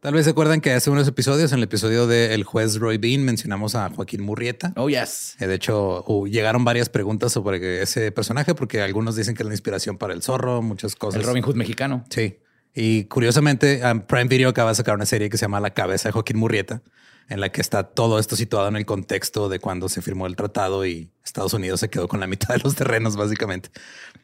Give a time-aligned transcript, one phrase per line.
[0.00, 3.24] Tal vez se acuerdan que hace unos episodios, en el episodio del juez Roy Bean,
[3.24, 4.72] mencionamos a Joaquín Murrieta.
[4.76, 5.36] Oh, yes.
[5.40, 9.46] Eh, De hecho, uh, llegaron varias preguntas sobre ese personaje, porque algunos dicen que es
[9.48, 11.20] la inspiración para el zorro, muchas cosas.
[11.20, 12.04] El Robin Hood mexicano.
[12.10, 12.38] Sí.
[12.74, 16.10] Y curiosamente, um, Prime Video acaba de sacar una serie que se llama La cabeza
[16.10, 16.82] de Joaquín Murrieta,
[17.28, 20.36] en la que está todo esto situado en el contexto de cuando se firmó el
[20.36, 23.70] tratado y Estados Unidos se quedó con la mitad de los terrenos, básicamente.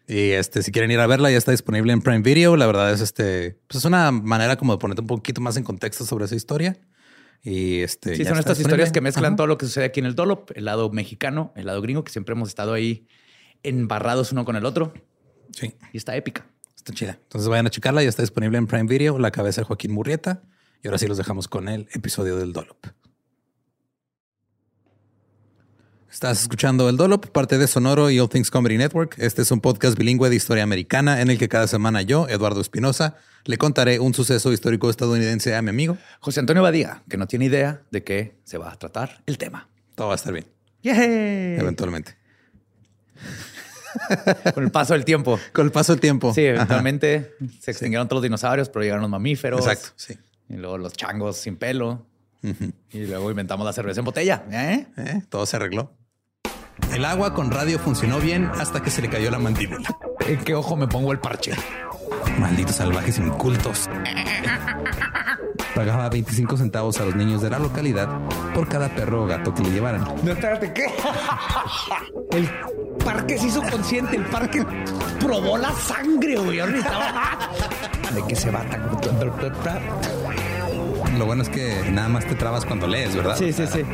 [0.07, 2.57] Y este, si quieren ir a verla, ya está disponible en Prime Video.
[2.57, 5.65] La verdad es este, pues es una manera como de ponerte un poquito más en
[5.65, 6.77] contexto sobre esa historia.
[7.43, 8.85] Y este, Sí, son estas disponible.
[8.85, 9.37] historias que mezclan Ajá.
[9.37, 12.13] todo lo que sucede aquí en el Dolop, el lado mexicano, el lado gringo, que
[12.13, 13.09] siempre hemos estado ahí
[13.65, 14.93] embarrados uno con el otro.
[15.53, 16.47] Sí, Y está épica.
[16.77, 17.19] está chida.
[17.21, 18.03] Entonces vayan a checarla.
[18.03, 20.43] Ya está disponible en Prime Video, La cabeza de Joaquín Murrieta.
[20.83, 22.87] Y ahora sí los dejamos con el episodio del Dolop.
[26.11, 29.15] Estás escuchando El Dolop, parte de Sonoro y All Things Comedy Network.
[29.19, 32.61] Este es un podcast bilingüe de historia americana en el que cada semana yo, Eduardo
[32.61, 35.97] Espinosa, le contaré un suceso histórico estadounidense a mi amigo.
[36.21, 39.69] José Antonio Badía, que no tiene idea de qué se va a tratar el tema.
[39.95, 40.47] Todo va a estar bien,
[40.83, 41.61] ¡Yay!
[41.61, 42.17] eventualmente.
[44.55, 45.39] Con el paso del tiempo.
[45.53, 46.35] Con el paso del tiempo.
[46.35, 46.57] Sí, Ajá.
[46.57, 49.61] eventualmente se extinguieron todos los dinosaurios, pero llegaron los mamíferos.
[49.61, 50.19] Exacto, sí.
[50.53, 52.07] Y luego los changos sin pelo.
[52.91, 54.45] Y luego inventamos la cerveza en botella.
[54.51, 54.87] ¿eh?
[54.97, 55.23] ¿Eh?
[55.29, 55.93] Todo se arregló.
[56.93, 59.89] El agua con radio funcionó bien hasta que se le cayó la mandíbula.
[60.27, 61.53] ¿En qué ojo me pongo el parche?
[62.39, 63.89] Malditos salvajes incultos.
[65.75, 68.09] Pagaba 25 centavos a los niños de la localidad
[68.55, 70.05] por cada perro o gato que le llevaran.
[70.23, 70.87] No, espérate, ¿qué?
[72.33, 72.49] El
[73.05, 74.65] parque se hizo consciente, el parque
[75.21, 76.59] probó la sangre, güey.
[76.59, 77.49] Necesitaba-
[78.15, 78.83] ¿De qué se va tan?
[81.19, 83.37] Lo bueno es que nada más te trabas cuando lees, ¿verdad?
[83.37, 83.83] Sí, sí, sí.—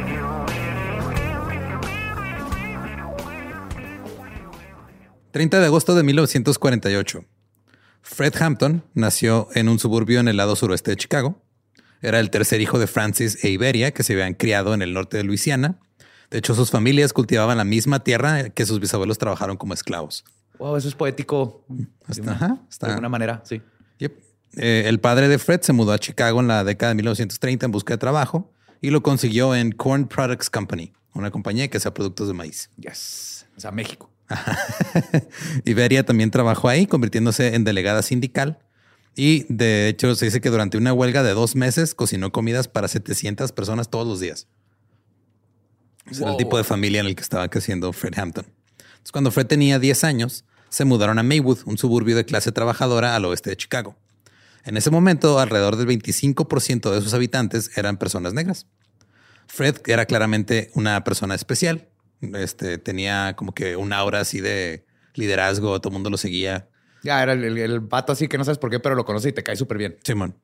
[5.33, 7.25] 30 de agosto de 1948.
[8.03, 11.43] Fred Hampton nació en un suburbio en el lado suroeste de Chicago.
[12.01, 15.17] Era el tercer hijo de Francis e Iberia, que se habían criado en el norte
[15.17, 15.79] de Luisiana.
[16.31, 20.25] De hecho, sus familias cultivaban la misma tierra que sus bisabuelos trabajaron como esclavos.
[20.59, 21.65] Wow, eso es poético.
[21.69, 23.61] De Está- una, ajá, está- de alguna manera, sí.
[24.57, 27.73] Eh, el padre de Fred se mudó a Chicago en la década de 1930 en
[27.73, 32.29] busca de trabajo y lo consiguió en Corn Products Company, una compañía que hacía productos
[32.29, 32.71] de maíz.
[32.77, 33.47] Yes.
[33.57, 34.11] O sea, México.
[35.65, 38.59] Iberia también trabajó ahí, convirtiéndose en delegada sindical.
[39.17, 42.87] Y de hecho, se dice que durante una huelga de dos meses cocinó comidas para
[42.87, 44.47] 700 personas todos los días.
[46.09, 48.47] Ese era el tipo de familia en el que estaba creciendo Fred Hampton.
[48.79, 53.17] Entonces, cuando Fred tenía 10 años, se mudaron a Maywood, un suburbio de clase trabajadora
[53.17, 53.97] al oeste de Chicago.
[54.69, 58.67] En ese momento, alrededor del 25% de sus habitantes eran personas negras.
[59.47, 61.89] Fred era claramente una persona especial.
[62.21, 64.85] Este, tenía como que un aura así de
[65.15, 66.69] liderazgo, todo el mundo lo seguía.
[67.03, 69.31] Ya era el, el, el vato así que no sabes por qué, pero lo conoce
[69.31, 69.97] y te cae súper bien.
[70.05, 70.37] Simón.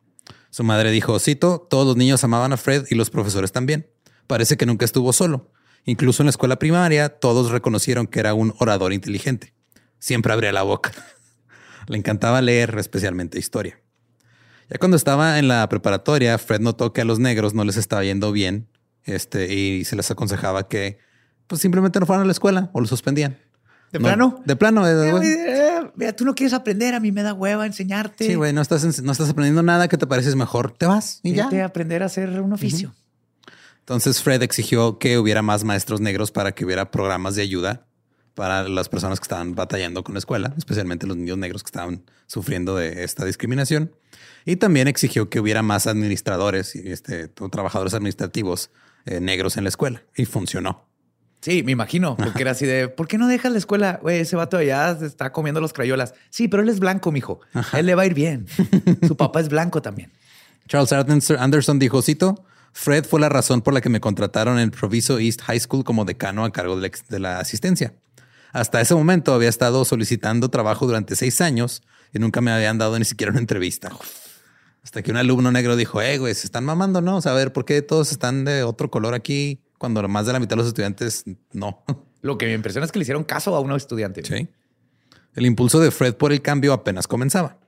[0.48, 3.90] Su madre dijo, cito, todos los niños amaban a Fred y los profesores también.
[4.26, 5.52] Parece que nunca estuvo solo.
[5.84, 9.52] Incluso en la escuela primaria, todos reconocieron que era un orador inteligente.
[9.98, 10.92] Siempre abría la boca.
[11.88, 13.83] Le encantaba leer, especialmente historia.
[14.70, 18.02] Ya cuando estaba en la preparatoria, Fred notó que a los negros no les estaba
[18.04, 18.66] yendo bien
[19.04, 20.98] este, y se les aconsejaba que
[21.46, 23.36] pues simplemente no fueran a la escuela o lo suspendían.
[23.92, 24.42] ¿De No, plano?
[24.44, 24.88] De plano.
[24.88, 25.12] eh.
[25.22, 28.26] Eh, Mira, tú no quieres aprender, a mí me da hueva enseñarte.
[28.26, 30.72] Sí, güey, no estás, no estás aprendiendo nada que te pareces mejor.
[30.76, 31.44] Te vas y ya.
[31.44, 32.92] Vete a aprender a hacer un oficio.
[33.80, 37.86] Entonces Fred exigió que hubiera más maestros negros para que hubiera programas de ayuda
[38.34, 42.02] para las personas que estaban batallando con la escuela, especialmente los niños negros que estaban
[42.26, 43.92] sufriendo de esta discriminación.
[44.44, 48.70] Y también exigió que hubiera más administradores y este, trabajadores administrativos
[49.06, 50.02] eh, negros en la escuela.
[50.16, 50.84] Y funcionó.
[51.40, 53.98] Sí, me imagino, porque era así de, ¿por qué no dejas la escuela?
[54.02, 56.14] Güey, ese vato allá se está comiendo los crayolas.
[56.30, 57.40] Sí, pero él es blanco, mijo.
[57.52, 58.46] A él le va a ir bien.
[59.06, 60.10] Su papá es blanco también.
[60.68, 65.18] Charles Anderson- dijo, cito, Fred fue la razón por la que me contrataron en Proviso
[65.18, 67.92] East High School como decano a cargo de la, ex- de la asistencia.
[68.54, 72.96] Hasta ese momento había estado solicitando trabajo durante seis años y nunca me habían dado
[72.96, 73.90] ni siquiera una entrevista.
[74.84, 77.16] Hasta que un alumno negro dijo, eh, güey, se están mamando, ¿no?
[77.16, 80.34] O sea, a ver, ¿por qué todos están de otro color aquí cuando más de
[80.34, 81.82] la mitad de los estudiantes no?
[82.22, 84.22] Lo que me impresiona es que le hicieron caso a un estudiante.
[84.22, 84.48] Sí.
[85.34, 87.58] El impulso de Fred por el cambio apenas comenzaba.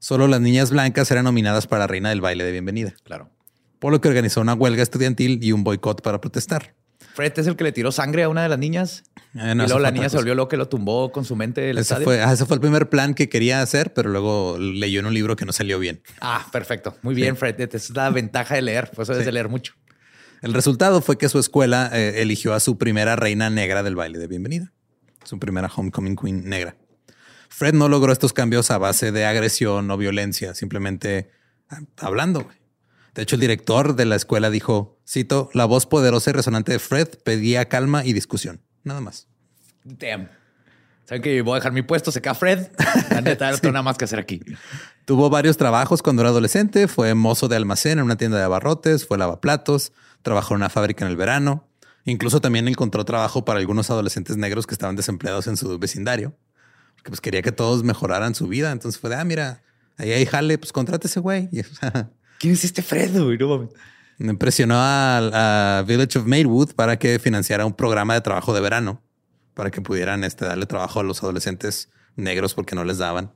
[0.00, 2.94] Solo las niñas blancas eran nominadas para la reina del baile de bienvenida.
[3.04, 3.30] Claro.
[3.78, 6.74] por lo que organizó una huelga estudiantil y un boicot para protestar.
[7.14, 9.04] Fred es el que le tiró sangre a una de las niñas.
[9.34, 11.60] Eh, no, y luego la niña se volvió loca y lo tumbó con su mente
[11.60, 12.04] del Ese estadio.
[12.04, 15.14] fue, ah, ese fue el primer plan que quería hacer, pero luego leyó en un
[15.14, 16.02] libro que no salió bien.
[16.20, 16.96] Ah, perfecto.
[17.02, 17.60] Muy bien, Fred.
[17.60, 18.90] Esa es la ventaja de leer.
[18.90, 19.74] Por eso es de leer mucho.
[20.42, 24.18] El resultado fue que su escuela eh, eligió a su primera reina negra del baile
[24.18, 24.72] de bienvenida,
[25.24, 26.76] su primera homecoming queen negra.
[27.48, 31.30] Fred no logró estos cambios a base de agresión o violencia, simplemente
[31.68, 32.48] ah, hablando.
[33.14, 36.78] De hecho, el director de la escuela dijo, cito, la voz poderosa y resonante de
[36.78, 38.62] Fred pedía calma y discusión.
[38.84, 39.28] Nada más.
[39.84, 40.28] Damn.
[41.04, 42.10] ¿Saben que voy a dejar mi puesto?
[42.10, 42.68] Se queda Fred.
[43.10, 44.40] La neta, no tengo nada más que hacer aquí.
[45.04, 46.88] Tuvo varios trabajos cuando era adolescente.
[46.88, 49.92] Fue mozo de almacén en una tienda de abarrotes, fue lavaplatos,
[50.22, 51.68] trabajó en una fábrica en el verano.
[52.04, 56.34] Incluso también encontró trabajo para algunos adolescentes negros que estaban desempleados en su vecindario.
[56.96, 58.72] Porque pues quería que todos mejoraran su vida.
[58.72, 59.62] Entonces fue de, ah, mira,
[59.98, 61.50] ahí hay jale, pues contrate ese güey.
[62.42, 63.12] ¿Quién es este Fred?
[63.22, 63.38] güey?
[63.38, 63.70] No mames.
[64.18, 69.00] Impresionó a, a Village of Maywood para que financiara un programa de trabajo de verano
[69.54, 73.32] para que pudieran este, darle trabajo a los adolescentes negros porque no les daban.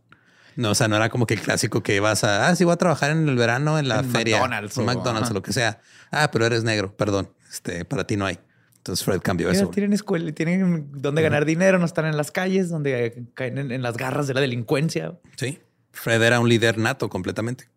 [0.56, 2.72] No, o sea, no era como que el clásico que ibas a, ah, sí, voy
[2.72, 5.30] a trabajar en el verano en la En feria, McDonald's o- McDonald's ajá.
[5.30, 5.80] o lo que sea.
[6.10, 8.40] Ah, pero eres negro, perdón, este, para ti no hay.
[8.78, 9.68] Entonces Fred cambió eso.
[9.68, 13.82] tienen escuela, tienen donde ganar dinero, no están en las calles, donde caen en, en
[13.82, 15.16] las garras de la delincuencia.
[15.36, 15.60] Sí,
[15.92, 17.68] Fred era un líder nato completamente.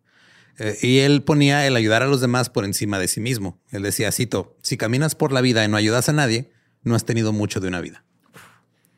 [0.58, 3.60] Eh, y él ponía el ayudar a los demás por encima de sí mismo.
[3.70, 6.50] Él decía, cito, si caminas por la vida y no ayudas a nadie,
[6.82, 8.04] no has tenido mucho de una vida.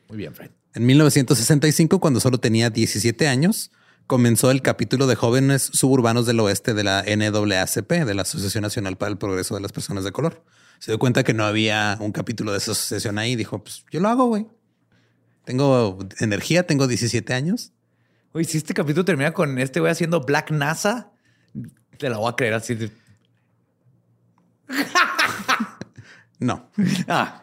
[0.09, 0.51] Muy bien, Fred.
[0.75, 3.71] En 1965, cuando solo tenía 17 años,
[4.07, 8.97] comenzó el capítulo de jóvenes suburbanos del oeste de la NAACP, de la Asociación Nacional
[8.97, 10.43] para el Progreso de las Personas de Color.
[10.79, 13.35] Se dio cuenta que no había un capítulo de esa asociación ahí.
[13.35, 14.47] Dijo, pues yo lo hago, güey.
[15.45, 17.71] Tengo energía, tengo 17 años.
[18.33, 21.12] Oye, si este capítulo termina con este güey haciendo Black NASA,
[21.97, 22.75] te la voy a creer así.
[22.75, 22.91] de-
[26.39, 26.69] No,
[27.07, 27.41] Ah,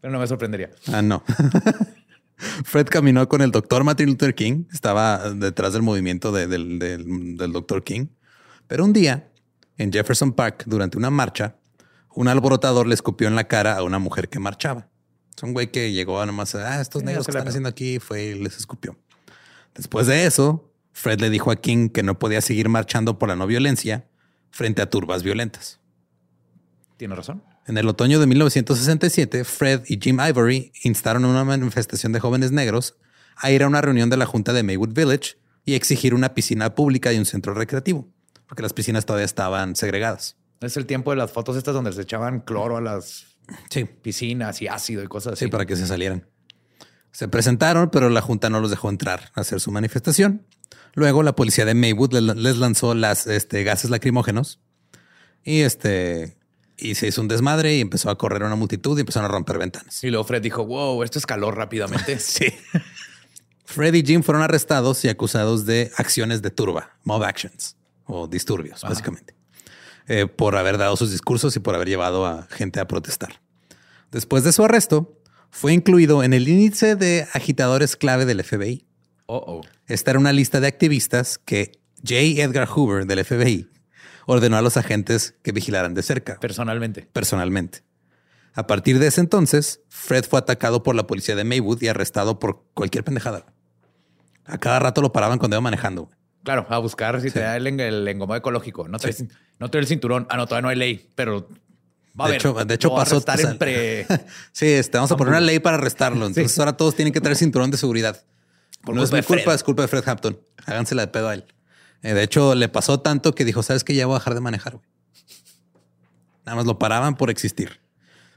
[0.00, 0.70] pero no me sorprendería.
[0.92, 1.22] ah, no.
[2.64, 4.64] Fred caminó con el doctor Martin Luther King.
[4.72, 8.06] Estaba detrás del movimiento de- del, del, del doctor King.
[8.66, 9.30] Pero un día,
[9.76, 11.56] en Jefferson Park, durante una marcha,
[12.14, 14.88] un alborotador le escupió en la cara a una mujer que marchaba.
[15.36, 18.22] Es un güey que llegó a nomás, ah, estos negros que están haciendo aquí, fue
[18.24, 18.96] y les escupió.
[19.74, 23.36] Después de eso, Fred le dijo a King que no podía seguir marchando por la
[23.36, 24.08] no violencia
[24.50, 25.80] frente a turbas violentas.
[26.96, 27.42] Tiene razón.
[27.66, 32.96] En el otoño de 1967, Fred y Jim Ivory instaron una manifestación de jóvenes negros
[33.36, 36.74] a ir a una reunión de la Junta de Maywood Village y exigir una piscina
[36.74, 38.08] pública y un centro recreativo,
[38.46, 40.36] porque las piscinas todavía estaban segregadas.
[40.60, 43.26] Es el tiempo de las fotos estas donde se echaban cloro a las
[43.70, 45.44] Sí, piscinas y ácido y cosas así.
[45.44, 46.26] sí, para que se salieran.
[47.18, 50.46] Se presentaron, pero la Junta no los dejó entrar a hacer su manifestación.
[50.94, 54.60] Luego la policía de Maywood le- les lanzó las este, gases lacrimógenos
[55.42, 56.36] y este
[56.76, 59.58] Y se hizo un desmadre y empezó a correr una multitud y empezaron a romper
[59.58, 60.04] ventanas.
[60.04, 62.18] Y luego Fred dijo, wow, esto escaló rápidamente.
[62.20, 62.54] Sí.
[63.64, 67.74] Fred y Jim fueron arrestados y acusados de acciones de turba, mob actions
[68.06, 69.34] o disturbios, básicamente,
[70.06, 73.40] eh, por haber dado sus discursos y por haber llevado a gente a protestar.
[74.12, 75.17] Después de su arresto,
[75.50, 78.86] fue incluido en el índice de agitadores clave del FBI.
[79.26, 79.60] Oh, oh.
[79.86, 82.42] Esta era una lista de activistas que J.
[82.42, 83.68] Edgar Hoover del FBI
[84.26, 87.08] ordenó a los agentes que vigilaran de cerca, Personalmente.
[87.12, 87.82] personalmente.
[88.54, 92.38] A partir de ese entonces, Fred fue atacado por la policía de Maywood y arrestado
[92.38, 93.46] por cualquier pendejada.
[94.44, 96.10] A cada rato lo paraban cuando iba manejando.
[96.42, 98.88] Claro, a buscar si te da el, el engomado ecológico.
[98.88, 99.14] No trae,
[99.58, 100.26] no trae el cinturón.
[100.30, 101.48] Ah, no, todavía no hay ley, pero
[102.20, 103.22] va De hecho, de hecho pasó.
[103.38, 104.06] en pre-
[104.52, 106.26] sí, este, vamos a poner una ley para arrestarlo.
[106.26, 108.24] Entonces ahora todos tienen que traer cinturón de seguridad.
[108.82, 109.38] Por no es mi Fred.
[109.38, 110.40] culpa, es culpa de Fred Hampton.
[110.66, 111.44] Hágansela de pedo a él.
[112.02, 113.94] Eh, de hecho, le pasó tanto que dijo, ¿sabes qué?
[113.94, 114.74] Ya voy a dejar de manejar.
[114.74, 114.84] güey".
[116.46, 117.80] Nada más lo paraban por existir.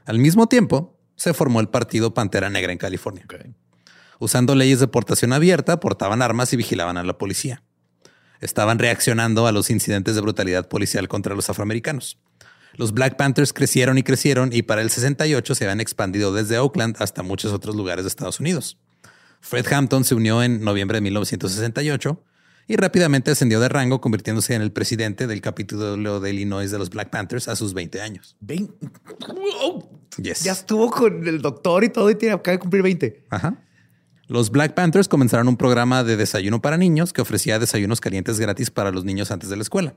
[0.04, 3.24] Al mismo tiempo, se formó el partido Pantera Negra en California.
[4.18, 7.62] Usando leyes de portación abierta, portaban armas y vigilaban a la policía.
[8.40, 12.18] Estaban reaccionando a los incidentes de brutalidad policial contra los afroamericanos.
[12.76, 16.96] Los Black Panthers crecieron y crecieron y para el 68 se habían expandido desde Oakland
[16.98, 18.78] hasta muchos otros lugares de Estados Unidos.
[19.40, 22.22] Fred Hampton se unió en noviembre de 1968
[22.68, 26.90] y rápidamente ascendió de rango convirtiéndose en el presidente del capítulo de Illinois de los
[26.90, 28.36] Black Panthers a sus 20 años.
[30.16, 30.44] Yes.
[30.44, 33.24] Ya estuvo con el doctor y todo y tiene, acaba de cumplir 20.
[33.30, 33.62] Ajá.
[34.28, 38.70] Los Black Panthers comenzaron un programa de desayuno para niños que ofrecía desayunos calientes gratis
[38.70, 39.96] para los niños antes de la escuela.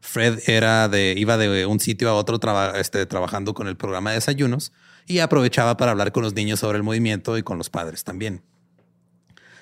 [0.00, 4.10] Fred era de, iba de un sitio a otro traba- este, trabajando con el programa
[4.10, 4.72] de desayunos
[5.06, 8.42] y aprovechaba para hablar con los niños sobre el movimiento y con los padres también.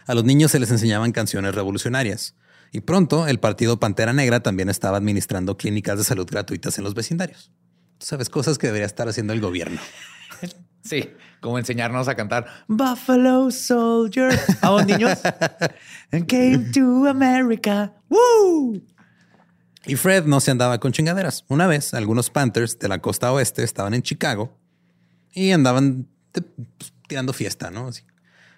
[0.06, 2.34] A los niños se les enseñaban canciones revolucionarias
[2.72, 6.94] y pronto el partido Pantera Negra también estaba administrando clínicas de salud gratuitas en los
[6.94, 7.50] vecindarios.
[7.98, 9.80] Tú sabes cosas que debería estar haciendo el gobierno.
[10.84, 14.30] Sí, como enseñarnos a cantar Buffalo Soldier
[14.62, 15.18] a los niños.
[16.12, 17.92] And came to America.
[18.08, 18.80] Woo!
[19.86, 21.44] Y Fred no se andaba con chingaderas.
[21.48, 24.56] Una vez, algunos Panthers de la costa oeste estaban en Chicago
[25.32, 27.88] y andaban de- pues, tirando fiesta, ¿no?
[27.88, 28.02] Así.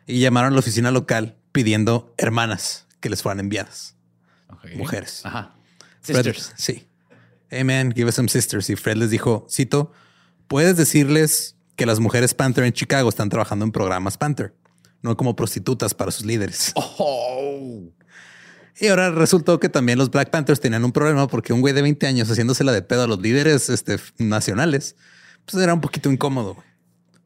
[0.07, 3.95] Y llamaron a la oficina local pidiendo hermanas que les fueran enviadas.
[4.49, 4.67] Ok.
[4.77, 5.25] Mujeres.
[5.25, 5.55] Ajá.
[6.03, 6.53] Fred- Sisters.
[6.57, 6.87] sí.
[7.51, 8.71] Hey man, give us some sisters.
[8.71, 9.93] Y Fred les dijo, cito,
[10.49, 14.55] puedes decirles que las mujeres Panther en Chicago están trabajando en programas Panther,
[15.03, 16.73] no como prostitutas para sus líderes.
[16.77, 17.83] Oh.
[18.81, 21.83] Y ahora resultó que también los Black Panthers tenían un problema porque un güey de
[21.83, 24.97] 20 años haciéndosela de pedo a los líderes este, nacionales,
[25.45, 26.57] pues era un poquito incómodo.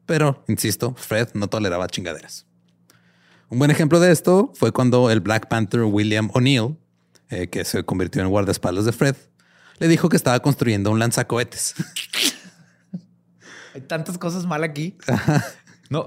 [0.05, 2.45] Pero, insisto, Fred no toleraba chingaderas.
[3.47, 6.77] Un buen ejemplo de esto fue cuando el Black Panther William O'Neill,
[7.29, 9.15] eh, que se convirtió en guardaespaldas de Fred,
[9.79, 11.73] le dijo que estaba construyendo un lanzacohetes.
[13.73, 14.97] Hay tantas cosas mal aquí.
[15.89, 16.03] No.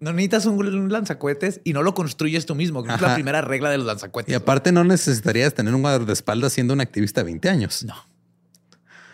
[0.00, 2.80] No necesitas un, un lanzacohetes y no lo construyes tú mismo.
[2.80, 4.32] Es la primera regla de los lanzacohetes.
[4.32, 7.84] Y aparte no necesitarías tener un guardaespaldas siendo un activista de 20 años.
[7.84, 7.94] No.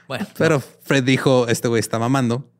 [0.08, 2.50] Bueno, Pero Fred dijo, este güey está mamando.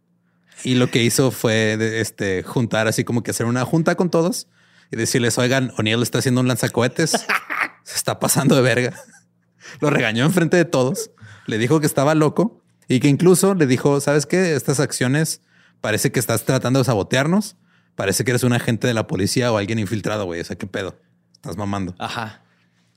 [0.62, 4.49] Y lo que hizo fue este, juntar así como que hacer una junta con todos
[4.90, 7.11] y decirles, oigan, O'Neill está haciendo un lanzacohetes.
[7.84, 8.94] Se está pasando de verga.
[9.80, 11.11] Lo regañó enfrente de todos.
[11.46, 14.54] Le dijo que estaba loco y que incluso le dijo, ¿sabes qué?
[14.54, 15.42] Estas acciones
[15.80, 17.56] parece que estás tratando de sabotearnos.
[17.96, 20.40] Parece que eres un agente de la policía o alguien infiltrado, güey.
[20.40, 20.96] O sea, ¿qué pedo?
[21.34, 21.94] Estás mamando.
[21.98, 22.42] Ajá.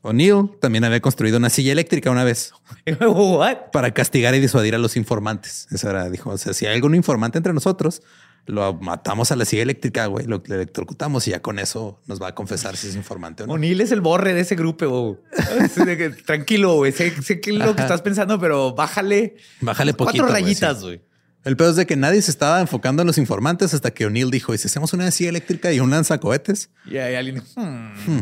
[0.02, 2.54] O'Neill también había construido una silla eléctrica una vez
[3.02, 3.72] What?
[3.74, 5.68] para castigar y disuadir a los informantes.
[5.72, 8.02] Eso era, dijo, o sea, si hay algún informante entre nosotros,
[8.46, 12.30] lo matamos a la silla eléctrica, güey, lo electrocutamos y ya con eso nos va
[12.30, 13.54] a confesar si es informante o no.
[13.54, 14.88] O'Neill es el borre de ese grupo.
[14.88, 16.16] güey.
[16.26, 16.92] Tranquilo, güey.
[16.94, 19.36] Sé, sé que es lo que estás pensando, pero bájale.
[19.60, 20.24] Bájale poquito.
[20.24, 21.02] Cuatro güey, rayitas, sí.
[21.44, 24.32] El peor es de que nadie se estaba enfocando en los informantes hasta que O'Neill
[24.32, 26.70] dijo, ¿y si hacemos una silla eléctrica y un lanzacohetes?
[26.86, 27.42] Y alguien.
[27.56, 28.20] hmm.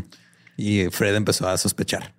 [0.58, 2.14] Y Fred empezó a sospechar.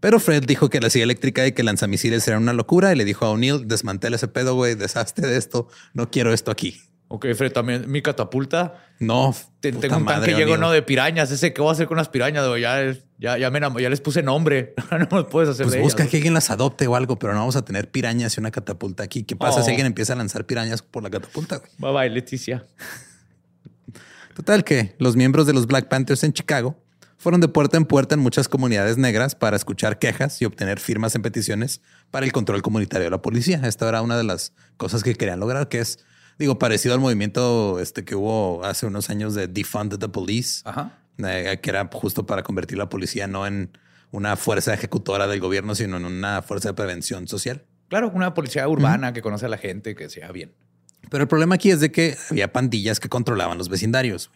[0.00, 3.04] Pero Fred dijo que la silla eléctrica y que lanzamisiles era una locura y le
[3.04, 6.80] dijo a O'Neill, desmantela ese pedo, güey, deshazte de esto, no quiero esto aquí.
[7.14, 8.86] Ok, Fred, también mi catapulta.
[8.98, 10.72] No, Te- tengo un tanque lleno O'Neill.
[10.72, 11.30] de pirañas.
[11.30, 12.42] Ese, ¿qué voy a hacer con las pirañas?
[12.58, 14.72] Ya, ya, ya, me ya les puse nombre.
[15.10, 17.34] no me puedes hacer Pues de busca ellas, que alguien las adopte o algo, pero
[17.34, 19.24] no vamos a tener pirañas y una catapulta aquí.
[19.24, 19.62] ¿Qué pasa Oh.
[19.62, 21.58] si alguien empieza a lanzar pirañas por la catapulta?
[21.58, 21.70] güey.
[21.76, 22.64] Bye bye, Leticia.
[24.34, 26.76] Total que los miembros de los Black Panthers en Chicago
[27.18, 31.14] fueron de puerta en puerta en muchas comunidades negras para escuchar quejas y obtener firmas
[31.14, 33.60] en peticiones para el control comunitario de la policía.
[33.64, 35.98] Esta era una de las cosas que querían lograr, que es,
[36.38, 40.98] digo, parecido al movimiento este que hubo hace unos años de Defund the Police, Ajá.
[41.18, 43.76] eh, que era justo para convertir la policía no en
[44.10, 47.64] una fuerza ejecutora del gobierno, sino en una fuerza de prevención social.
[47.88, 50.54] Claro, una policía urbana que conoce a la gente, que sea bien.
[51.10, 54.30] Pero el problema aquí es de que había pandillas que controlaban los vecindarios.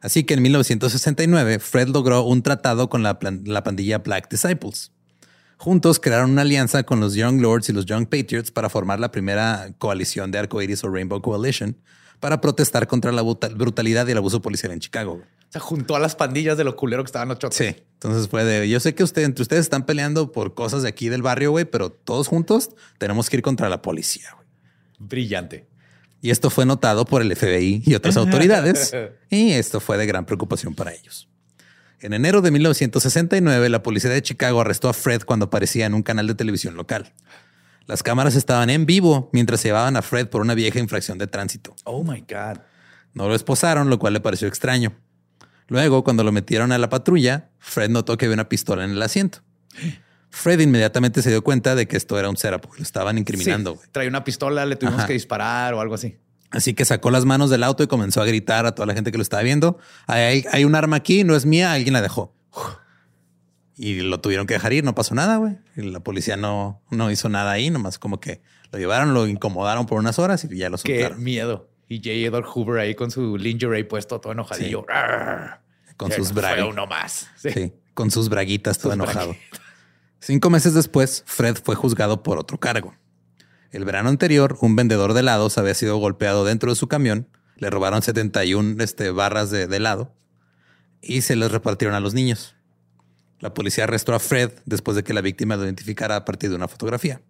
[0.00, 4.91] Así que en 1969, Fred logró un tratado con la, la pandilla Black Disciples.
[5.62, 9.12] Juntos crearon una alianza con los Young Lords y los Young Patriots para formar la
[9.12, 11.76] primera coalición de arcoíris o Rainbow Coalition
[12.18, 15.20] para protestar contra la bruta- brutalidad y el abuso policial en Chicago.
[15.22, 17.56] O sea, juntó a las pandillas de lo culero que estaban los chotos.
[17.56, 17.76] Sí.
[17.92, 21.08] Entonces fue de, yo sé que usted, entre ustedes están peleando por cosas de aquí
[21.08, 24.30] del barrio, güey, pero todos juntos tenemos que ir contra la policía.
[24.34, 24.48] güey.
[24.98, 25.68] Brillante.
[26.20, 28.92] Y esto fue notado por el FBI y otras autoridades,
[29.30, 31.28] y esto fue de gran preocupación para ellos.
[32.02, 36.02] En enero de 1969, la policía de Chicago arrestó a Fred cuando aparecía en un
[36.02, 37.12] canal de televisión local.
[37.86, 41.76] Las cámaras estaban en vivo mientras llevaban a Fred por una vieja infracción de tránsito.
[41.84, 42.58] Oh my God.
[43.14, 44.94] No lo esposaron, lo cual le pareció extraño.
[45.68, 49.02] Luego, cuando lo metieron a la patrulla, Fred notó que había una pistola en el
[49.02, 49.38] asiento.
[50.28, 53.78] Fred inmediatamente se dio cuenta de que esto era un setup, lo estaban incriminando.
[53.80, 55.06] Sí, traía una pistola, le tuvimos Ajá.
[55.06, 56.18] que disparar o algo así.
[56.52, 59.10] Así que sacó las manos del auto y comenzó a gritar a toda la gente
[59.10, 59.78] que lo estaba viendo.
[60.06, 62.34] Hay, un arma aquí, no es mía, alguien la dejó.
[63.76, 65.56] Y lo tuvieron que dejar ir, no pasó nada, güey.
[65.76, 69.98] La policía no, no hizo nada ahí, nomás como que lo llevaron, lo incomodaron por
[69.98, 71.24] unas horas y ya lo Qué soltaron.
[71.24, 71.68] miedo.
[71.88, 72.10] Y J.
[72.10, 74.84] Edward Hoover ahí con su lingerie puesto todo enojadillo.
[74.88, 75.60] Arr.
[75.96, 76.66] Con Ya sus bragas.
[76.68, 77.28] uno más.
[77.36, 77.50] Sí.
[77.50, 79.36] Sí, con sus braguitas todo Sus enojado.
[80.20, 82.94] Cinco meses después, Fred fue juzgado por otro cargo.
[83.72, 87.26] El verano anterior, un vendedor de helados había sido golpeado dentro de su camión.
[87.56, 90.12] Le robaron 71 este, barras de, de helado
[91.00, 92.54] y se les repartieron a los niños.
[93.40, 96.56] La policía arrestó a Fred después de que la víctima lo identificara a partir de
[96.56, 97.20] una fotografía.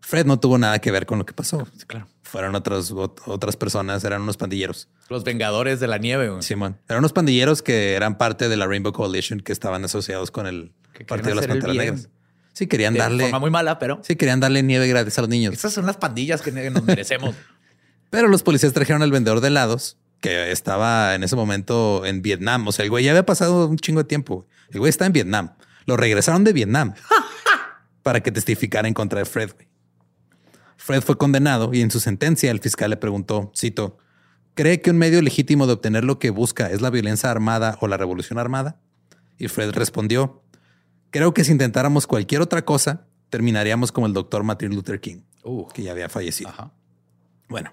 [0.00, 1.66] Fred no tuvo nada que ver con lo que pasó.
[1.86, 2.06] Claro.
[2.22, 4.88] Fueron otras, ot- otras personas, eran unos pandilleros.
[5.08, 6.28] Los Vengadores de la Nieve.
[6.30, 6.42] güey.
[6.42, 6.78] Simón.
[6.88, 10.72] Eran unos pandilleros que eran parte de la Rainbow Coalition que estaban asociados con el
[10.92, 11.76] Que Partido de las Panteras.
[11.76, 12.08] Negras.
[12.56, 13.24] Sí, querían De darle.
[13.24, 15.52] forma muy mala, pero Sí, querían darle nieve gratis a los niños.
[15.52, 17.34] estas son las pandillas que nos merecemos.
[18.10, 22.66] Pero los policías trajeron al vendedor de helados que estaba en ese momento en Vietnam.
[22.66, 24.46] O sea, el güey ya había pasado un chingo de tiempo.
[24.70, 25.52] El güey está en Vietnam.
[25.84, 26.94] Lo regresaron de Vietnam
[28.02, 29.52] para que testificara en contra de Fred.
[29.52, 29.68] güey.
[30.78, 33.98] Fred fue condenado y en su sentencia el fiscal le preguntó, cito,
[34.54, 37.88] ¿cree que un medio legítimo de obtener lo que busca es la violencia armada o
[37.88, 38.78] la revolución armada?
[39.36, 40.42] Y Fred respondió,
[41.16, 45.68] creo que si intentáramos cualquier otra cosa, terminaríamos como el doctor Martin Luther King, Uh,
[45.68, 46.50] que ya había fallecido.
[46.50, 46.72] ajá.
[47.48, 47.72] Bueno,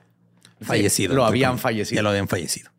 [0.59, 1.15] Sí, fallecido.
[1.15, 1.95] lo habían fallecido.
[1.97, 2.69] Ya lo habían fallecido.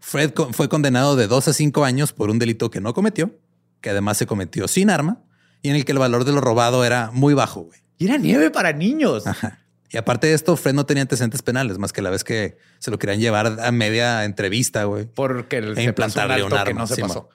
[0.00, 3.38] Fred fue condenado de dos a cinco años por un delito que no cometió,
[3.80, 5.22] que además se cometió sin arma
[5.62, 7.62] y en el que el valor de lo robado era muy bajo.
[7.62, 7.80] güey.
[7.98, 9.26] Y era nieve para niños.
[9.26, 9.60] Ajá.
[9.90, 12.90] Y aparte de esto, Fred no tenía antecedentes penales más que la vez que se
[12.90, 15.04] lo querían llevar a media entrevista, güey.
[15.04, 17.28] Porque el, E se implantarle pasó un un alto que arma, no se pasó.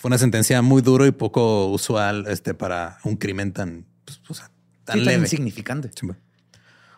[0.00, 4.34] Fue una sentencia muy duro y poco usual este, para un crimen tan, pues, o
[4.34, 4.50] sea,
[4.84, 5.22] tan Sí, tan leve.
[5.24, 5.90] insignificante.
[5.94, 6.20] Sí, bueno.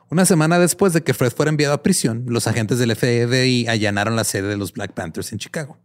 [0.09, 4.15] Una semana después de que Fred fuera enviado a prisión, los agentes del FBI allanaron
[4.15, 5.79] la sede de los Black Panthers en Chicago.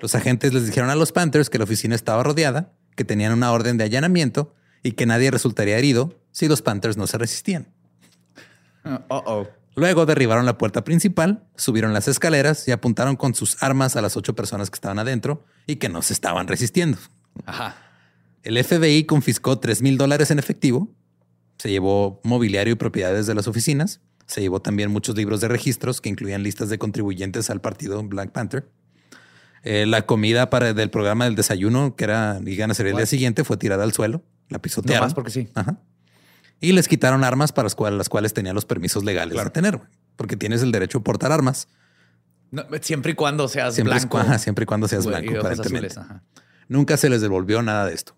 [0.00, 3.52] Los agentes les dijeron a los Panthers que la oficina estaba rodeada, que tenían una
[3.52, 7.68] orden de allanamiento y que nadie resultaría herido si los Panthers no se resistían.
[8.84, 9.48] Uh oh.
[9.76, 14.16] Luego derribaron la puerta principal, subieron las escaleras y apuntaron con sus armas a las
[14.16, 16.98] ocho personas que estaban adentro y que no se estaban resistiendo.
[17.46, 17.76] Ajá.
[18.42, 20.88] El FBI confiscó 3 mil dólares en efectivo,
[21.58, 26.00] se llevó mobiliario y propiedades de las oficinas, se llevó también muchos libros de registros
[26.00, 28.68] que incluían listas de contribuyentes al partido Black Panther.
[29.62, 33.06] Eh, la comida para del programa del desayuno, que era iban a ser el día
[33.06, 35.04] siguiente, fue tirada al suelo, la No pisotearon.
[35.04, 35.48] más porque sí.
[35.54, 35.78] Ajá.
[36.60, 39.48] Y les quitaron armas para las cuales, las cuales tenían los permisos legales Claro.
[39.48, 39.80] de tener,
[40.16, 41.68] porque tienes el derecho a portar armas
[42.50, 44.38] No, siempre y cuando seas siempre, blanco.
[44.38, 45.86] siempre y cuando seas blanco, aparentemente.
[45.98, 46.20] azules.
[46.68, 48.14] Nunca se les devolvió nada de esto.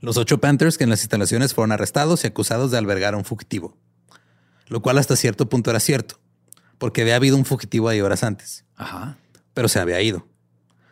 [0.00, 3.24] Los ocho Panthers que en las instalaciones fueron arrestados y acusados de albergar a un
[3.24, 3.76] fugitivo,
[4.68, 6.18] lo cual hasta cierto punto era cierto,
[6.78, 9.18] porque había habido un fugitivo ahí horas antes, Ajá.
[9.52, 10.26] pero se había ido.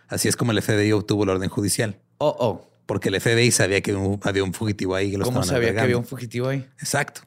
[0.09, 2.67] Así es como el FBI obtuvo la orden judicial, Oh, oh.
[2.88, 5.11] Porque el FBI sabía que un- había un fugitivo ahí.
[5.11, 6.66] Que lo ¿Cómo sabía que había un fugitivo ahí?
[6.81, 7.20] Exacto.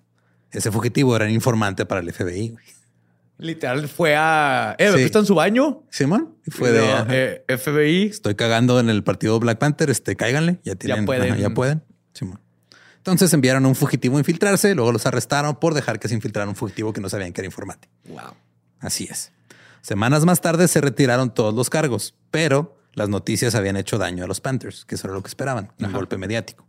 [0.50, 2.50] Ese fugitivo era un informante para el FBI.
[2.50, 2.66] güey.
[3.38, 4.76] Literal fue a.
[4.80, 4.98] Eh, ¿me Sí.
[5.04, 5.84] prestan su baño?
[5.92, 8.08] Simón fue de eh, FBI.
[8.08, 11.32] estoy cagando en el partido Black Panther, este cáiganle, ya tienen, pueden.
[11.34, 11.84] ajá, ya pueden.
[12.14, 12.40] Simón.
[12.98, 16.48] Entonces enviaron a un fugitivo a infiltrarse, luego los arrestaron por dejar que se infiltrara
[16.50, 17.88] un fugitivo que no sabían que era informante.
[18.10, 18.34] Wow.
[18.80, 19.32] Así es.
[19.82, 24.28] Semanas más tarde se retiraron todos los cargos, pero las noticias habían hecho daño a
[24.28, 25.98] los Panthers, que eso era lo que esperaban, un Ajá.
[25.98, 26.68] golpe mediático.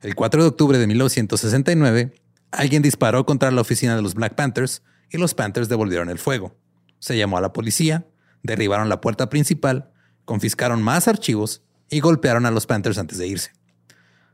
[0.00, 2.14] El 4 de octubre de 1969,
[2.50, 6.56] alguien disparó contra la oficina de los Black Panthers y los Panthers devolvieron el fuego.
[6.98, 8.06] Se llamó a la policía,
[8.42, 9.90] derribaron la puerta principal,
[10.24, 13.52] confiscaron más archivos y golpearon a los Panthers antes de irse.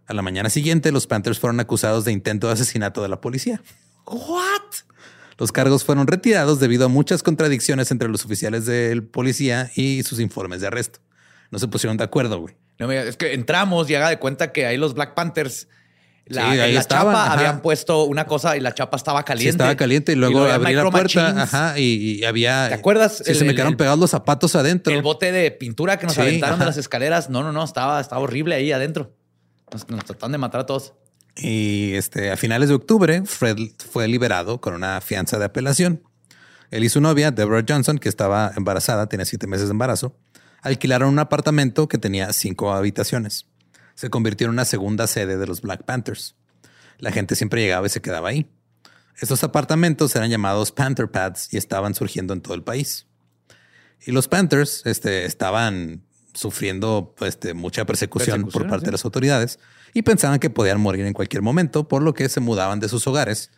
[0.07, 3.63] A la mañana siguiente, los Panthers fueron acusados de intento de asesinato de la policía.
[4.07, 4.90] What?
[5.41, 10.21] Los cargos fueron retirados debido a muchas contradicciones entre los oficiales del policía y sus
[10.21, 11.01] informes de arresto.
[11.51, 12.55] No se pusieron de acuerdo, güey.
[12.79, 15.67] No, es que entramos y haga de cuenta que ahí los Black Panthers.
[16.27, 17.33] La, Sí, ahí chapa ajá.
[17.33, 19.51] habían puesto una cosa y la chapa estaba Sí, caliente.
[19.51, 22.69] estaba caliente y luego había abrí la puerta ajá, y, y había.
[22.69, 23.17] ¿Te acuerdas?
[23.25, 24.93] Sí, El- se me quedaron el- pegados los zapatos adentro.
[24.95, 27.31] El bote de pintura que nos Sí, aventaron de las escaleras.
[27.31, 29.13] No, no, no, estaba, estaba horrible ahí adentro.
[29.73, 30.93] Nos, nos trataron de matar a todos.
[31.37, 33.57] Y este, a finales de octubre, Fred
[33.91, 36.03] fue liberado con una fianza de apelación.
[36.71, 40.17] Él y su novia, Deborah Johnson, que estaba embarazada, tenía siete meses de embarazo,
[40.63, 43.47] alquilaron un apartamento que tenía cinco habitaciones.
[43.95, 46.37] Se convirtió en una segunda sede de los Black Panthers.
[46.99, 48.49] La gente siempre llegaba y se quedaba ahí.
[49.21, 53.07] Estos apartamentos eran llamados Panther Pads y estaban surgiendo en todo el país.
[54.07, 58.87] Y los Panthers este, estaban sufriendo pues, este, mucha persecución, por parte sí.
[58.87, 59.59] de las autoridades
[59.95, 63.07] y pensaban que podían morir en cualquier momento, por lo que se mudaban de sus
[63.07, 63.51] hogares.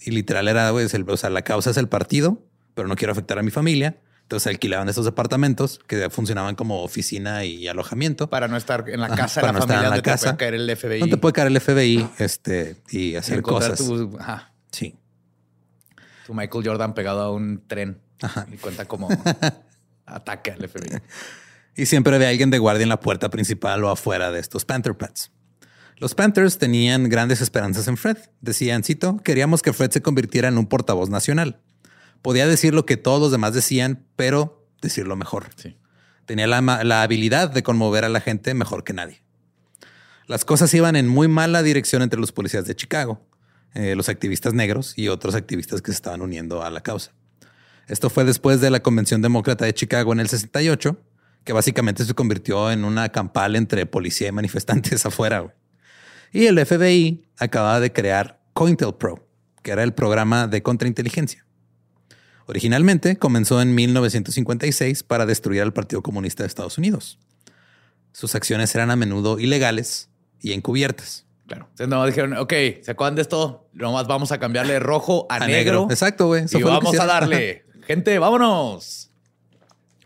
[0.00, 2.42] Y literal era, pues, el- o sea, la causa es el partido,
[2.74, 3.98] pero no quiero afectar a mi familia.
[4.22, 8.28] Entonces alquilaban estos departamentos que funcionaban como oficina y alojamiento.
[8.28, 9.96] Para no estar en la Ajá, casa de para la no estar familia en la
[9.96, 10.26] te casa.
[10.26, 11.00] puede caer el FBI.
[11.00, 13.78] No te puede caer el FBI este, y hacer cosas.
[13.78, 14.94] Tu, ajá, Sí.
[16.26, 18.02] tu Michael Jordan pegado a un tren.
[18.20, 18.46] Ajá.
[18.52, 19.08] Y cuenta como
[20.06, 21.00] ataque al FBI.
[21.78, 24.96] Y siempre había alguien de guardia en la puerta principal o afuera de estos Panther
[24.96, 25.30] Pads.
[25.98, 28.16] Los Panthers tenían grandes esperanzas en Fred.
[28.40, 31.60] Decían, cito, queríamos que Fred se convirtiera en un portavoz nacional.
[32.20, 35.50] Podía decir lo que todos los demás decían, pero decirlo mejor.
[35.54, 35.76] Sí.
[36.26, 39.22] Tenía la habilidad de conmover a la gente mejor que nadie.
[40.26, 43.24] Las cosas iban en muy mala dirección entre los policías de Chicago,
[43.74, 47.12] eh, los activistas negros y otros activistas que se estaban uniendo a la causa.
[47.86, 51.00] Esto fue después de la Convención Demócrata de Chicago en el 68,
[51.44, 55.40] que básicamente se convirtió en una campal entre policía y manifestantes afuera.
[55.40, 55.54] güey.
[56.32, 59.26] Y el FBI acababa de crear COINTELPRO,
[59.62, 61.46] que era el programa de contrainteligencia.
[62.46, 67.18] Originalmente comenzó en 1956 para destruir al Partido Comunista de Estados Unidos.
[68.12, 70.08] Sus acciones eran a menudo ilegales
[70.40, 71.26] y encubiertas.
[71.46, 71.66] Claro.
[71.70, 73.68] Entonces nomás dijeron, ok, ¿se acuerdan de esto?
[73.72, 75.88] Nomás vamos a cambiarle de rojo a, negro.
[75.90, 76.44] Exacto, güey.
[76.50, 77.64] Y vamos a darle.
[77.86, 79.07] Gente, vámonos.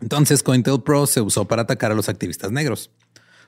[0.02, 2.90] Entonces, COINTELPRO se usó para atacar a los activistas negros.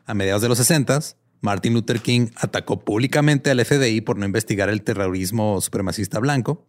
[0.07, 1.01] A mediados de los 60,
[1.41, 6.65] Martin Luther King atacó públicamente al FBI por no investigar el terrorismo supremacista blanco.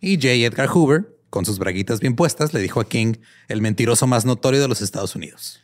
[0.00, 0.30] Y J.
[0.32, 3.14] Edgar Hoover, con sus braguitas bien puestas, le dijo a King
[3.46, 5.60] el mentiroso más notorio de los Estados Unidos.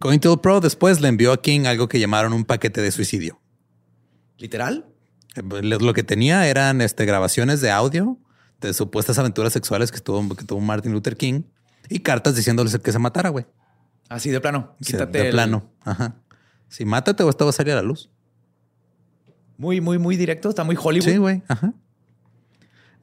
[0.00, 3.40] COINTELPRO después le envió a King algo que llamaron un paquete de suicidio.
[4.38, 4.86] ¿Literal?
[5.36, 8.18] Eh, Lo que tenía eran este, grabaciones de audio
[8.60, 11.42] de supuestas aventuras sexuales que tuvo, que tuvo Martin Luther King
[11.88, 13.46] y cartas diciéndoles que se matara, güey.
[14.08, 14.76] Así de plano.
[14.84, 15.70] Quítate de el- plano.
[15.84, 16.16] Ajá.
[16.68, 18.10] Si mátate o esto va a salir a la luz.
[19.58, 20.48] Muy, muy, muy directo.
[20.48, 21.06] Está muy Hollywood.
[21.08, 21.42] Sí, güey.
[21.48, 21.72] Ajá.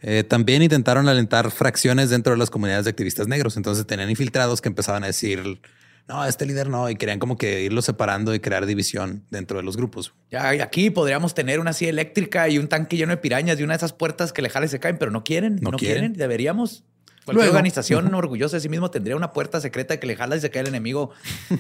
[0.01, 3.55] Eh, también intentaron alentar fracciones dentro de las comunidades de activistas negros.
[3.57, 5.61] Entonces tenían infiltrados que empezaban a decir,
[6.09, 9.63] no, este líder no, y querían como que irlos separando y crear división dentro de
[9.63, 10.13] los grupos.
[10.29, 13.63] Ya y aquí podríamos tener una silla eléctrica y un tanque lleno de pirañas y
[13.63, 15.55] una de esas puertas que le jala y se caen, pero no quieren.
[15.61, 15.99] No No, quieren.
[15.99, 16.13] quieren.
[16.13, 16.83] Deberíamos.
[17.25, 17.51] Cualquier Luego.
[17.57, 20.61] organización orgullosa de sí mismo tendría una puerta secreta que le jala y se cae
[20.61, 21.11] el enemigo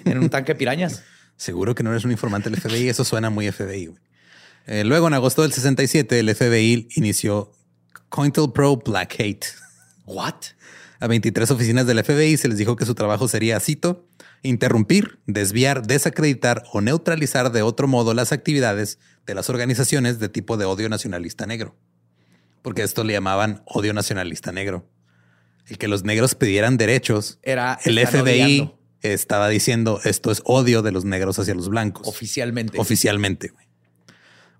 [0.05, 1.03] en un tanque de pirañas.
[1.37, 2.89] Seguro que no eres un informante del FBI.
[2.89, 3.87] Eso suena muy FBI.
[3.87, 3.99] güey.
[4.65, 7.51] Eh, luego, en agosto del 67, el FBI inició
[8.09, 9.47] COINTELPRO Black Hate.
[10.05, 10.35] What?
[10.99, 14.07] A 23 oficinas del FBI se les dijo que su trabajo sería, cito,
[14.41, 20.55] interrumpir, desviar, desacreditar o neutralizar de otro modo las actividades de las organizaciones de tipo
[20.55, 21.75] de odio nacionalista negro.
[22.61, 24.87] Porque esto le llamaban odio nacionalista negro.
[25.67, 30.81] El que los negros pidieran derechos, Era el FBI odiando estaba diciendo esto es odio
[30.81, 32.07] de los negros hacia los blancos.
[32.07, 32.79] oficialmente.
[32.79, 33.49] Oficialmente.
[33.49, 33.67] güey.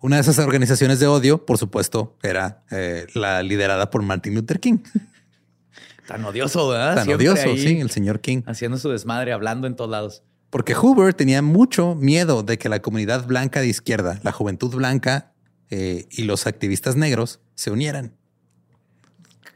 [0.01, 4.59] Una de esas organizaciones de odio, por supuesto, era eh, la liderada por Martin Luther
[4.59, 4.79] King.
[6.07, 6.95] Tan odioso, ¿verdad?
[6.95, 8.41] Tan Siempre odioso, sí, el señor King.
[8.45, 10.23] Haciendo su desmadre, hablando en todos lados.
[10.49, 15.33] Porque Hoover tenía mucho miedo de que la comunidad blanca de izquierda, la juventud blanca
[15.69, 18.17] eh, y los activistas negros se unieran.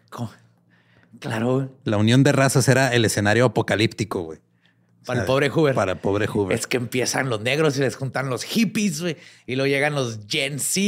[0.10, 0.32] ¿Cómo?
[1.20, 1.72] Claro.
[1.84, 4.40] La unión de razas era el escenario apocalíptico, güey.
[5.06, 5.76] Para O el pobre Hoover.
[5.76, 6.58] Para el pobre Hoover.
[6.58, 9.18] Es que empiezan los negros y les juntan los hippies, güey.
[9.46, 10.82] Y luego llegan los Gen Z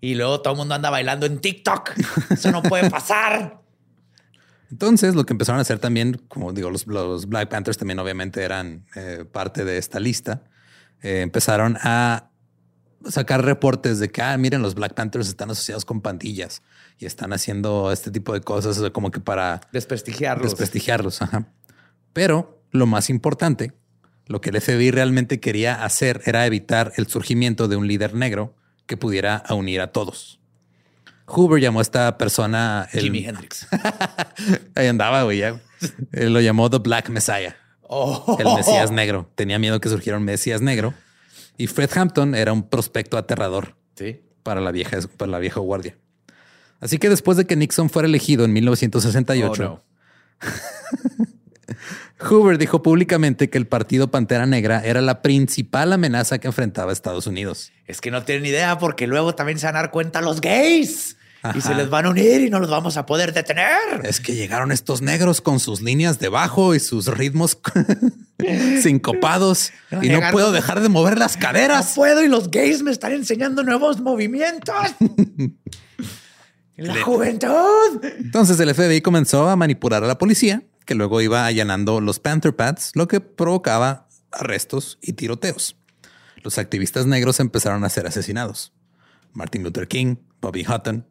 [0.00, 1.92] y luego todo el mundo anda bailando en TikTok.
[2.30, 3.60] Eso no puede pasar.
[4.70, 8.42] Entonces, lo que empezaron a hacer también, como digo, los, los Black Panthers también obviamente
[8.42, 10.42] eran eh, parte de esta lista.
[11.02, 12.30] Eh, empezaron a
[13.08, 16.62] sacar reportes de que, ah, miren, los Black Panthers están asociados con pandillas
[16.98, 20.50] y están haciendo este tipo de cosas o sea, como que para Desprestigiarlos.
[20.50, 21.22] desprestigiarlos.
[21.22, 21.48] ajá.
[22.12, 23.72] Pero lo más importante,
[24.26, 28.54] Lo que el FBI realmente quería hacer era evitar el surgimiento de un líder negro
[28.86, 30.38] que pudiera unir a todos.
[31.26, 33.66] Hoover llamó a esta persona el- Jimi Hendrix.
[34.76, 35.38] Ahí andaba, güey.
[35.38, 35.60] ya.
[36.12, 38.36] Él lo llamó The Black Messiah, Oh.
[38.38, 39.28] el Mesías negro.
[39.34, 40.94] Tenía miedo que surgiera un Mesías negro.
[41.58, 44.20] Y Fred Hampton era un prospecto aterrador Sí.
[44.42, 45.96] para la vieja, para la vieja guardia.
[46.80, 49.82] Así que después de que Nixon fuera elegido en 1968, Oh, no.
[52.18, 56.92] Hoover dijo públicamente que el partido Pantera Negra era la principal amenaza que enfrentaba a
[56.92, 57.72] Estados Unidos.
[57.86, 61.16] Es que no tienen idea porque luego también se van a dar cuenta los gays
[61.42, 61.58] Ajá.
[61.58, 64.04] y se les van a unir y no los vamos a poder detener.
[64.04, 67.58] Es que llegaron estos negros con sus líneas de bajo y sus ritmos
[68.82, 71.92] sincopados y no puedo dejar de mover las No caderas.
[71.94, 74.74] puedo y los gays me están enseñando nuevos movimientos.
[76.76, 78.02] La juventud.
[78.18, 82.56] Entonces el FBI comenzó a manipular a la policía, que luego iba allanando los Panther
[82.56, 85.76] Pads, lo que provocaba arrestos y tiroteos.
[86.42, 88.72] Los activistas negros empezaron a ser asesinados.
[89.32, 91.06] Martin Luther King, Bobby Hutton,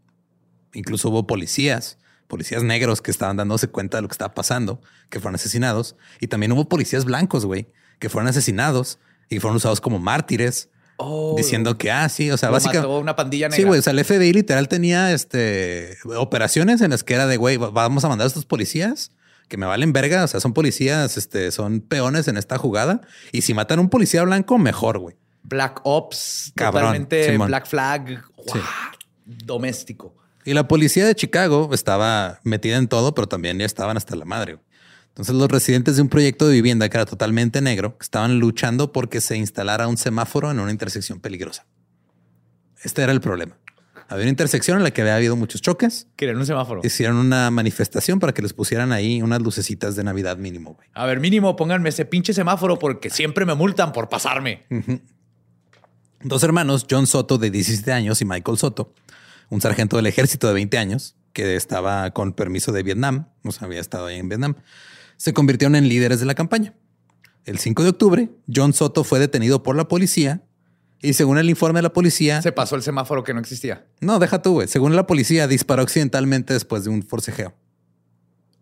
[0.73, 5.19] incluso hubo policías, policías negros que estaban dándose cuenta de lo que estaba pasando, que
[5.19, 5.95] fueron asesinados.
[6.19, 7.67] Y también hubo policías blancos, güey,
[7.99, 10.69] que fueron asesinados y fueron usados como mártires,
[11.03, 12.85] Oh, diciendo que, ah, sí, o sea, básicamente...
[12.87, 13.55] una pandilla negra.
[13.57, 13.79] Sí, güey.
[13.79, 17.71] O sea, el FBI literal tenía este operaciones en las que era de güey, va-
[17.71, 19.11] vamos a mandar a estos policías
[19.47, 20.23] que me valen verga.
[20.23, 23.01] O sea, son policías, este, son peones en esta jugada.
[23.31, 25.15] Y si matan a un policía blanco, mejor, güey.
[25.41, 27.47] Black Ops, Cabrón, totalmente Simón.
[27.47, 28.15] Black Flag, Sí.
[28.45, 28.61] ¡guau!
[29.25, 30.15] doméstico.
[30.45, 34.25] Y la policía de Chicago estaba metida en todo, pero también ya estaban hasta la
[34.25, 34.59] madre.
[35.09, 39.19] Entonces los residentes de un proyecto de vivienda que era totalmente negro estaban luchando porque
[39.19, 41.65] se instalara un semáforo en una intersección peligrosa.
[42.83, 43.57] Este era el problema.
[44.07, 46.07] Había una intersección en la que había habido muchos choques.
[46.17, 46.81] Querían un semáforo.
[46.83, 50.89] Hicieron una manifestación para que les pusieran ahí unas lucecitas de Navidad mínimo, güey.
[50.93, 54.65] A ver, mínimo pónganme ese pinche semáforo porque siempre me multan por pasarme.
[56.23, 58.93] Dos hermanos, John Soto de 17 años y Michael Soto,
[59.51, 63.67] un sargento del ejército de 20 años que estaba con permiso de Vietnam, o sea,
[63.67, 64.55] había estado ahí en Vietnam,
[65.17, 66.73] se convirtieron en líderes de la campaña.
[67.45, 70.41] El 5 de octubre, John Soto fue detenido por la policía
[71.01, 73.85] y según el informe de la policía, Se pasó el semáforo que no existía.
[73.99, 77.53] no, deja tú, güey, según la policía disparó accidentalmente después de un forcejeo.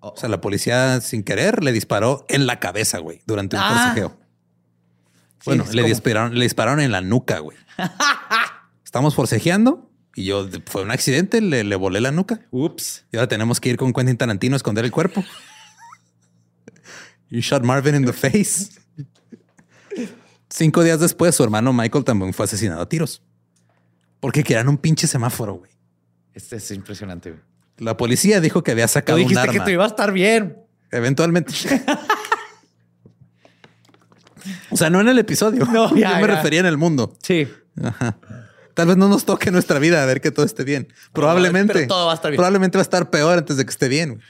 [0.02, 0.10] Oh.
[0.10, 3.84] O sea, la policía sin querer le disparó en la cabeza, güey, durante un Ah.
[3.86, 4.18] forcejeo.
[5.46, 7.58] Bueno, le, como- dispararon, le dispararon en la nuca, güey.
[8.84, 12.42] Estamos forcejeando y yo, fue un accidente, le, le volé la nuca.
[12.52, 13.06] Ups.
[13.12, 15.24] Y ahora tenemos que ir con Quentin Tarantino a esconder el cuerpo.
[17.32, 18.70] You shot Marvin in the face.
[20.50, 23.22] Cinco días después, su hermano Michael también fue asesinado a tiros.
[24.20, 25.70] Porque querían un pinche semáforo, güey.
[26.34, 27.30] Este es impresionante.
[27.32, 27.42] güey.
[27.78, 29.54] La policía dijo que había Tú sacado un dijiste arma.
[29.54, 30.58] que te iba a estar bien.
[30.92, 31.54] Eventualmente.
[34.72, 35.66] o sea, no en el episodio.
[35.66, 36.28] No, ya, Yo me ya.
[36.36, 37.16] refería en el mundo.
[37.22, 37.48] Sí.
[37.84, 38.18] Ajá.
[38.80, 40.88] Tal vez no nos toque nuestra vida a ver que todo esté bien.
[41.12, 41.74] Probablemente.
[41.74, 42.38] pero todo va a estar bien.
[42.38, 44.22] Probablemente va a estar peor antes de que esté bien.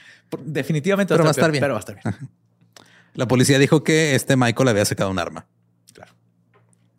[0.44, 1.60] Definitivamente Pero va a estar peor, bien.
[1.62, 2.30] Pero va a estar bien.
[3.14, 5.46] La policía dijo que este Michael había sacado un arma.
[5.94, 6.14] Claro.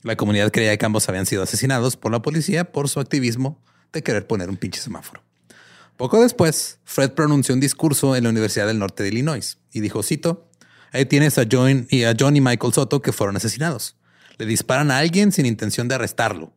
[0.04, 3.62] La comunidad creía que ambos habían sido asesinados por la policía por su activismo
[3.92, 5.22] de querer poner un pinche semáforo.
[5.98, 10.04] Poco después, Fred pronunció un discurso en la Universidad del Norte de Illinois y dijo,
[10.04, 10.48] cito,
[10.94, 13.98] ahí tienes a John y a John y Michael Soto que fueron asesinados.
[14.38, 16.54] Le disparan a alguien sin intención de arrestarlo.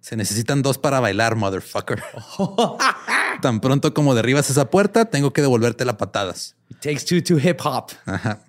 [0.00, 2.02] Se necesitan dos para bailar, motherfucker.
[3.42, 6.56] Tan pronto como derribas esa puerta, tengo que devolverte a patadas.
[6.68, 7.90] It takes two to hip hop.
[8.06, 8.40] Ajá.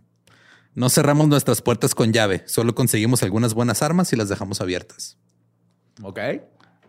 [0.74, 5.18] No cerramos nuestras puertas con llave, solo conseguimos algunas buenas armas y las dejamos abiertas.
[6.02, 6.20] Ok.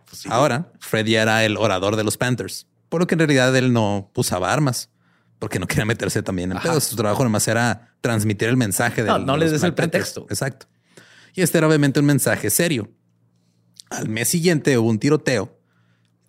[0.09, 0.29] Pues sí.
[0.31, 3.73] Ahora, Fred ya era el orador de los Panthers, por lo que en realidad él
[3.73, 4.89] no usaba armas,
[5.39, 6.69] porque no quería meterse también en Ajá.
[6.69, 6.85] pedos.
[6.85, 9.03] Su trabajo nomás era transmitir el mensaje.
[9.03, 10.25] No, del- no de les des el pretexto.
[10.29, 10.67] Exacto.
[11.35, 12.89] Y este era obviamente un mensaje serio.
[13.93, 15.57] Al mes siguiente hubo un tiroteo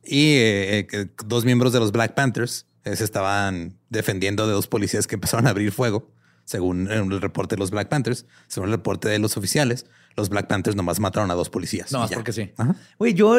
[0.05, 4.66] y eh, eh, dos miembros de los Black Panthers eh, se estaban defendiendo de dos
[4.66, 6.11] policías que empezaron a abrir fuego.
[6.44, 10.46] Según el reporte de los Black Panthers, según el reporte de los oficiales, los Black
[10.46, 11.90] Panthers nomás mataron a dos policías.
[11.90, 12.53] No más porque sí.
[12.98, 13.38] Güey, yo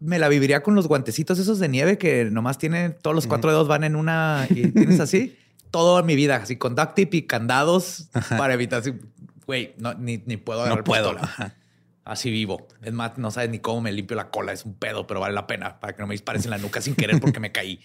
[0.00, 3.50] me la viviría con los guantecitos esos de nieve que nomás tienen, todos los cuatro
[3.50, 5.38] dedos van en una y tienes así.
[5.70, 8.94] Todo en mi vida, así con duct tape y candados para evitar así.
[9.46, 11.10] Güey, no, ni, ni puedo No puedo.
[11.10, 11.22] pistola.
[11.22, 11.54] Ajá.
[12.04, 12.68] Así vivo.
[12.82, 14.52] Es más, no sabes ni cómo me limpio la cola.
[14.52, 16.80] Es un pedo, pero vale la pena para que no me dispares en la nuca
[16.80, 17.80] sin querer porque me caí.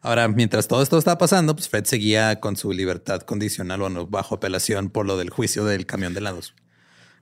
[0.00, 4.06] Ahora, mientras todo esto estaba pasando, pues Fred seguía con su libertad condicional o no,
[4.06, 6.54] bajo apelación por lo del juicio del camión de helados.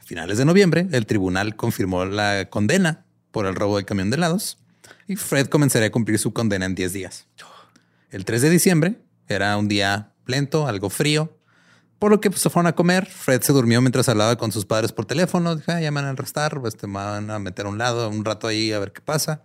[0.00, 4.16] A finales de noviembre, el tribunal confirmó la condena por el robo del camión de
[4.16, 4.58] helados
[5.08, 7.26] y Fred comenzaría a cumplir su condena en 10 días.
[8.10, 8.98] El 3 de diciembre
[9.28, 11.33] era un día lento, algo frío,
[12.04, 13.06] Por lo que pues, se fueron a comer.
[13.06, 15.56] Fred se durmió mientras hablaba con sus padres por teléfono.
[15.56, 18.10] Dije, ah, ya me van a arrestar, este, me van a meter a un lado
[18.10, 19.44] un rato ahí a ver qué pasa.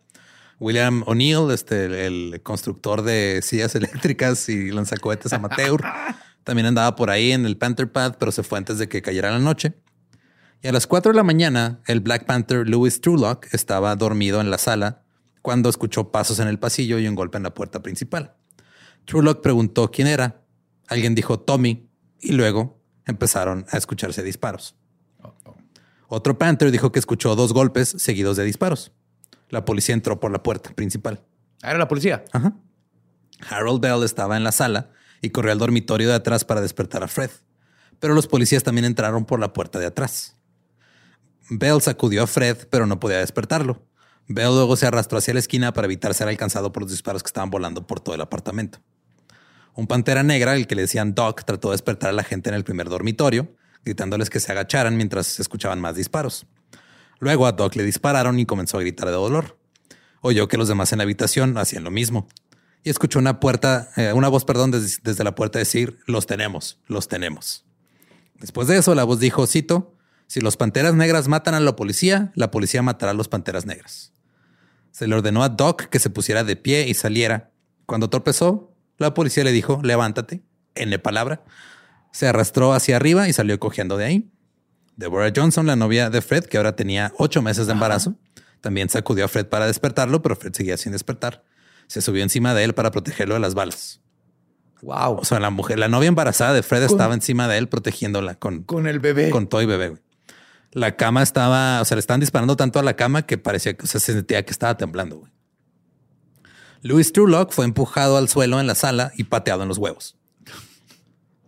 [0.60, 5.82] William O'Neill, este, el constructor de sillas eléctricas y lanzacohetes amateur,
[6.44, 9.32] también andaba por ahí en el Panther Pad, pero se fue antes de que cayera
[9.32, 9.76] la noche.
[10.62, 14.52] Y a las 4 de la mañana, el Black Panther Louis Trulock estaba dormido en
[14.52, 15.04] la sala
[15.42, 18.34] cuando escuchó pasos en el pasillo y un golpe en la puerta principal.
[19.06, 20.42] Trulock preguntó quién era.
[20.90, 21.89] Alguien dijo Tommy
[22.22, 24.76] y luego empezaron a escucharse disparos.
[26.08, 28.92] Otro Panther dijo que escuchó dos golpes seguidos de disparos.
[29.50, 31.24] La policía entró por la puerta principal.
[31.62, 32.24] Ah, era la policía.
[32.32, 32.54] Ajá.
[33.50, 37.08] Harold Bell estaba en la sala y corrió al dormitorio de atrás para despertar a
[37.08, 37.30] Fred.
[38.00, 40.38] Pero los policías también entraron por la puerta de atrás.
[41.50, 43.84] Bell sacudió a Fred, pero no podía despertarlo.
[44.28, 47.28] Bell luego se arrastró hacia la esquina para evitar ser alcanzado por los disparos que
[47.28, 48.80] estaban volando por todo el apartamento.
[49.76, 52.56] Un pantera negra, el que le decían Doc, trató de despertar a la gente en
[52.56, 56.46] el primer dormitorio, gritándoles que se agacharan mientras se escuchaban más disparos.
[57.20, 59.58] Luego a Doc le dispararon y comenzó a gritar de dolor.
[60.22, 62.28] Oyó que los demás en la habitación hacían lo mismo.
[62.84, 67.08] Y escuchó una puerta, eh, una voz, perdón, desde, la puerta decir, los tenemos, los
[67.08, 67.66] tenemos.
[68.36, 72.32] Después de eso, la voz dijo, cito, si los panteras negras matan a la policía,
[72.36, 74.14] la policía matará a los panteras negras.
[74.92, 77.52] Se le ordenó a Doc que se pusiera de pie y saliera.
[77.86, 78.69] Cuando tropezó,
[79.00, 80.42] la policía le dijo, levántate,
[80.76, 81.44] N palabra.
[82.12, 84.30] Se arrastró hacia arriba y salió cojeando de ahí.
[84.96, 88.16] Deborah Johnson, la novia de Fred, que ahora tenía ocho meses de embarazo,
[88.62, 91.44] también sacudió a Fred para despertarlo, pero Fred seguía sin despertar.
[91.88, 94.02] Se subió encima de él para protegerlo de las balas.
[94.82, 95.18] Wow.
[95.20, 98.64] O sea, la mujer, la novia embarazada de Fred estaba encima de él protegiéndola con,
[98.64, 99.30] Con el bebé.
[99.30, 99.90] con todo y bebé.
[99.90, 100.02] güey.
[100.72, 103.86] La cama estaba, o sea, le estaban disparando tanto a la cama que parecía que
[103.86, 105.18] o sea, se sentía que estaba temblando.
[105.20, 105.32] güey.
[106.82, 110.16] Louis Trulock fue empujado al suelo en la sala y pateado en los huevos.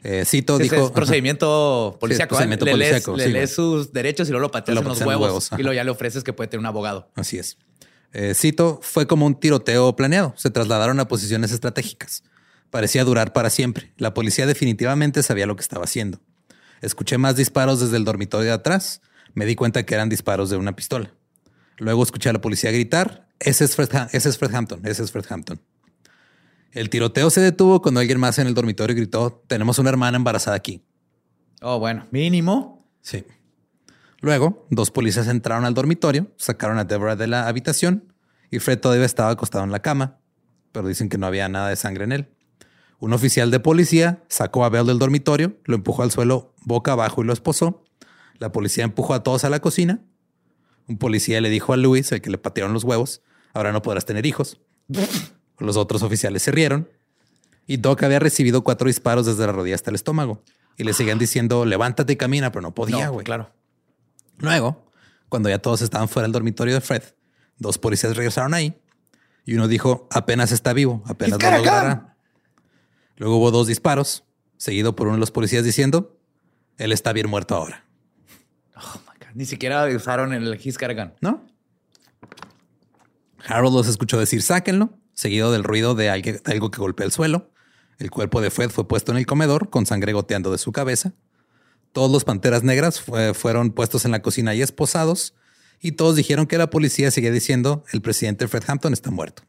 [0.04, 2.36] Eh, Cito Ese dijo es procedimiento policíaco.
[2.36, 2.72] Sí, procedimiento ¿eh?
[2.72, 5.28] le lees, le sí, lees sus derechos y luego lo pateas Lo en los huevos.
[5.28, 7.12] huevos, y luego ya le ofreces que puede tener un abogado.
[7.15, 7.58] Así es.
[8.13, 10.34] Eh, cito, fue como un tiroteo planeado.
[10.38, 12.24] Se trasladaron a posiciones estratégicas.
[12.70, 13.94] Parecía durar para siempre.
[13.98, 16.20] La policía definitivamente sabía lo que estaba haciendo.
[16.82, 19.02] Escuché más disparos desde el dormitorio de atrás.
[19.34, 21.13] Me di cuenta que eran disparos de una pistola.
[21.78, 25.12] Luego escuché a la policía gritar, ese es Fred, ese es Fred Hampton, ese es
[25.12, 25.60] Fred Hampton.
[26.72, 30.56] El tiroteo se detuvo cuando alguien más en el dormitorio gritó, tenemos una hermana embarazada
[30.56, 30.86] aquí.
[31.62, 32.90] Oh, bueno, mínimo.
[33.02, 33.26] Sí.
[34.22, 38.14] Luego, dos policías entraron al dormitorio, sacaron a Deborah de la habitación
[38.50, 40.20] y Fred todavía estaba acostado en la cama,
[40.72, 42.30] pero dicen que no había nada de sangre en él.
[43.00, 47.24] Un oficial de policía sacó a Bell del dormitorio, lo empujó al suelo boca abajo
[47.24, 47.84] y lo esposó.
[48.38, 50.02] La policía empujó a todos a la cocina.
[50.88, 54.06] Un policía le dijo a Luis, el que le patearon los huevos, ahora no podrás
[54.06, 54.60] tener hijos.
[55.60, 56.90] Los otros oficiales se rieron
[57.68, 60.44] y Doc había recibido cuatro disparos desde la rodilla hasta el estómago
[60.78, 63.24] y le seguían diciendo levántate y camina, pero no podía, No, güey.
[63.26, 63.52] claro.
[64.40, 64.86] Luego,
[65.30, 67.04] cuando ya todos estaban fuera del dormitorio de Fred,
[67.58, 68.76] dos policías regresaron ahí
[69.46, 72.18] y uno dijo apenas está vivo, apenas lo logrará.
[73.18, 74.24] Luego hubo dos disparos,
[74.58, 76.18] seguido por uno de los policías diciendo
[76.78, 77.86] él está bien muerto ahora.
[78.76, 79.36] Oh my God.
[79.36, 81.14] Ni siquiera usaron el His Cargan.
[81.22, 81.46] ¿No?
[83.48, 87.52] Harold los escuchó decir sáquenlo, seguido del ruido de algo, que golpea el suelo.
[87.98, 91.14] El cuerpo de Fred fue puesto en el comedor con sangre goteando de su cabeza.
[91.92, 95.36] Todos los panteras negras fue- fueron puestos en la cocina y esposados.
[95.80, 99.44] Y todos dijeron que la policía seguía diciendo el presidente Fred Hampton está muerto.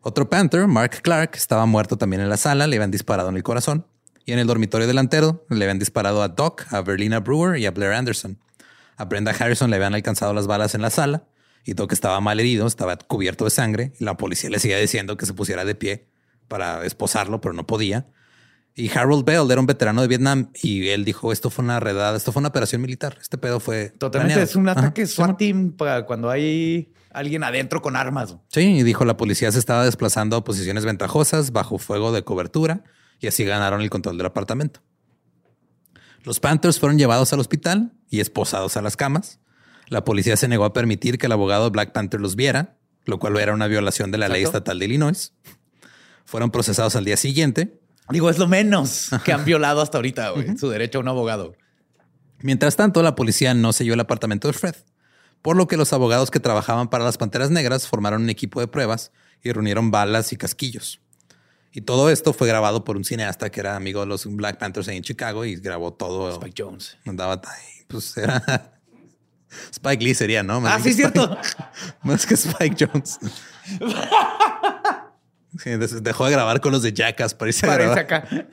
[0.00, 3.42] Otro Panther, Mark Clark, estaba muerto también en la sala, le habían disparado en el
[3.42, 3.86] corazón.
[4.26, 7.70] Y en el dormitorio delantero le habían disparado a Doc, a Berlina Brewer y a
[7.70, 8.38] Blair Anderson.
[8.96, 11.24] A Brenda Harrison le habían alcanzado las balas en la sala
[11.64, 15.16] y Doc estaba mal herido, estaba cubierto de sangre y la policía le seguía diciendo
[15.16, 16.08] que se pusiera de pie
[16.48, 18.06] para esposarlo, pero no podía.
[18.76, 22.16] Y Harold Bell era un veterano de Vietnam y él dijo esto fue una redada,
[22.16, 24.50] esto fue una operación militar, este pedo fue Totalmente planeado".
[24.50, 24.80] es un Ajá.
[24.80, 28.36] ataque SWAT team para cuando hay alguien adentro con armas.
[28.48, 32.82] Sí, y dijo la policía se estaba desplazando a posiciones ventajosas bajo fuego de cobertura
[33.20, 34.80] y así ganaron el control del apartamento.
[36.24, 39.38] Los Panthers fueron llevados al hospital y esposados a las camas.
[39.88, 43.36] La policía se negó a permitir que el abogado Black Panther los viera, lo cual
[43.36, 45.32] era una violación de la ley estatal de Illinois.
[46.24, 47.80] Fueron procesados al día siguiente.
[48.10, 50.32] Digo, es lo menos que han violado hasta ahorita.
[50.58, 51.54] Su derecho a un abogado.
[52.40, 54.74] Mientras tanto, la policía no selló el apartamento de Fred,
[55.40, 58.68] por lo que los abogados que trabajaban para las Panteras Negras formaron un equipo de
[58.68, 59.12] pruebas
[59.42, 61.00] y reunieron balas y casquillos.
[61.72, 64.88] Y todo esto fue grabado por un cineasta que era amigo de los Black Panthers
[64.88, 66.30] ahí en Chicago y grabó todo.
[66.30, 66.96] Spike Jones.
[67.04, 68.73] Andaba ahí, pues era
[69.72, 70.60] Spike Lee sería, ¿no?
[70.60, 71.22] Más Ah, sí, que cierto.
[71.40, 73.18] Spike- más que Spike Jones.
[75.62, 75.70] Sí,
[76.02, 78.04] dejó de grabar con los de Jackass para irse a Parece grabar.
[78.04, 78.46] acá.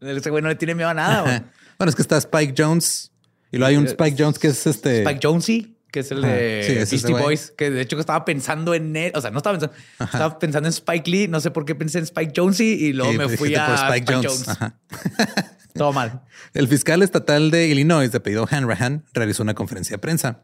[0.00, 1.22] Ese güey no le tiene miedo a nada.
[1.22, 1.40] güey.
[1.78, 3.10] Bueno, es que está Spike Jones
[3.50, 4.98] y luego hay un Eh, Spike Jones que es este.
[5.02, 7.14] Spike Jonesy, que es el de Sí, es Beastie.
[7.14, 9.12] Boys, que de hecho estaba pensando en él.
[9.14, 9.74] O sea, no estaba pensando,
[10.04, 11.26] estaba pensando en Spike Lee.
[11.28, 13.74] No sé por qué pensé en Spike Jonesy y luego y me fui a por
[13.96, 14.46] Spike, Jones.
[14.48, 14.74] Ajá.
[15.78, 16.22] Todo mal.
[16.54, 20.42] El fiscal estatal de Illinois, de apellido Hanrahan, realizó una conferencia de prensa.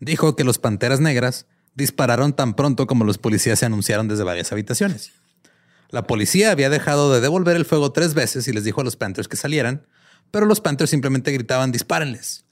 [0.00, 4.52] Dijo que los Panteras Negras dispararon tan pronto como los policías se anunciaron desde varias
[4.52, 5.12] habitaciones.
[5.90, 8.96] La policía había dejado de devolver el fuego tres veces y les dijo a los
[8.96, 9.86] Panthers que salieran,
[10.30, 12.44] pero los Panthers simplemente gritaban dispárenles.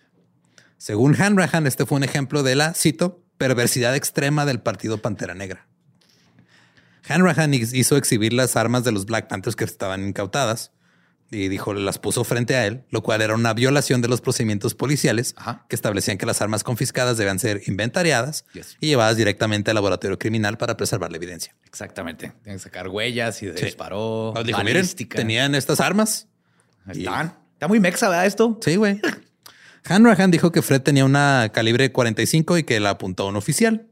[0.79, 5.66] Según Hanrahan, este fue un ejemplo de la, cito, perversidad extrema del partido Pantera Negra.
[7.09, 10.72] Hanrahan hizo exhibir las armas de los Black Panthers que estaban incautadas
[11.31, 14.74] y dijo, las puso frente a él, lo cual era una violación de los procedimientos
[14.74, 15.64] policiales Ajá.
[15.68, 18.77] que establecían que las armas confiscadas debían ser inventariadas Yes.
[18.81, 21.55] y llevadas directamente al laboratorio criminal para preservar la evidencia.
[21.64, 22.33] Exactamente.
[22.45, 23.64] Tienen que sacar huellas y Sí.
[23.64, 24.33] disparó.
[24.35, 26.29] Nos dijo, miren, tenían estas armas.
[26.89, 27.35] Están.
[27.55, 28.27] Está muy mexa, ¿verdad?
[28.27, 28.59] Esto.
[28.62, 29.01] Sí, güey.
[29.85, 33.87] Hanrahan dijo que Fred tenía una calibre 45 y que la apuntó a un oficial.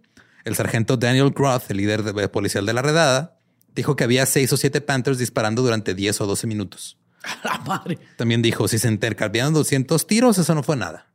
[0.44, 3.38] El sargento Daniel Groth, el líder de- policial de la redada,
[3.74, 6.98] dijo que había seis o siete Panthers disparando durante 10 o 12 minutos.
[7.44, 7.98] La madre.
[8.16, 11.06] También dijo, si se intercambiaron 200 tiros, eso no fue nada.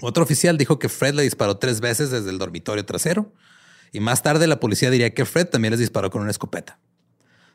[0.00, 3.32] Otro oficial dijo que Fred le disparó tres veces desde el dormitorio trasero
[3.92, 6.78] y más tarde la policía diría que Fred también les disparó con una escopeta.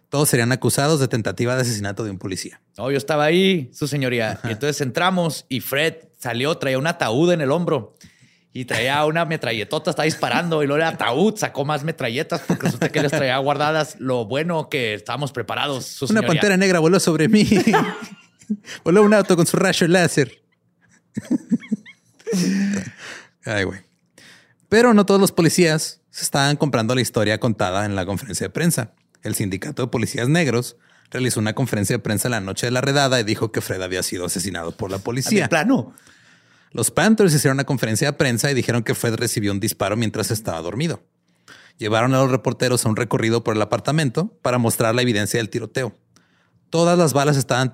[0.07, 2.61] Todos serían acusados de tentativa de asesinato de un policía.
[2.77, 4.39] No, yo estaba ahí, su señoría.
[4.45, 7.95] Y entonces entramos y Fred salió, traía un ataúd en el hombro
[8.51, 12.89] y traía una metralletota, estaba disparando y luego el ataúd sacó más metralletas porque resulta
[12.89, 13.97] que les traía guardadas.
[13.99, 16.27] Lo bueno que estábamos preparados, su Una señoría.
[16.27, 17.47] pantera negra voló sobre mí.
[18.83, 20.41] voló un auto con su rayo láser.
[23.45, 23.81] Ay, güey.
[24.67, 28.51] Pero no todos los policías se estaban comprando la historia contada en la conferencia de
[28.51, 28.93] prensa.
[29.23, 30.77] El sindicato de policías negros
[31.11, 34.03] realizó una conferencia de prensa la noche de la redada y dijo que Fred había
[34.03, 35.49] sido asesinado por la de policía.
[35.49, 35.93] plano.
[36.71, 40.31] Los Panthers hicieron una conferencia de prensa y dijeron que Fred recibió un disparo mientras
[40.31, 41.03] estaba dormido.
[41.77, 45.49] Llevaron a los reporteros a un recorrido por el apartamento para mostrar la evidencia del
[45.49, 45.95] tiroteo.
[46.69, 47.73] Todas las balas estaban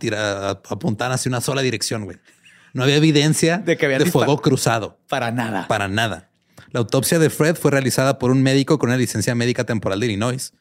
[0.69, 2.17] apuntadas hacia una sola dirección, güey.
[2.73, 5.67] No había evidencia De que de fuego cruzado, Para nada.
[5.67, 6.29] para nada.
[6.71, 10.07] La autopsia de Fred fue realizada por un médico con una licencia médica temporal de
[10.07, 10.53] Illinois.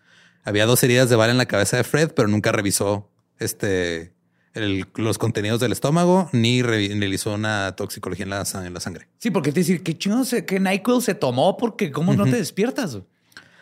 [0.45, 4.15] Había dos heridas de bala en la cabeza de Fred, pero nunca revisó este,
[4.55, 9.09] el- los contenidos del estómago ni realizó una toxicología en la, sa- en la sangre.
[9.19, 12.37] Sí, porque te decir, qué chingo se, qué NyQuil se tomó porque cómo no te
[12.37, 12.99] despiertas.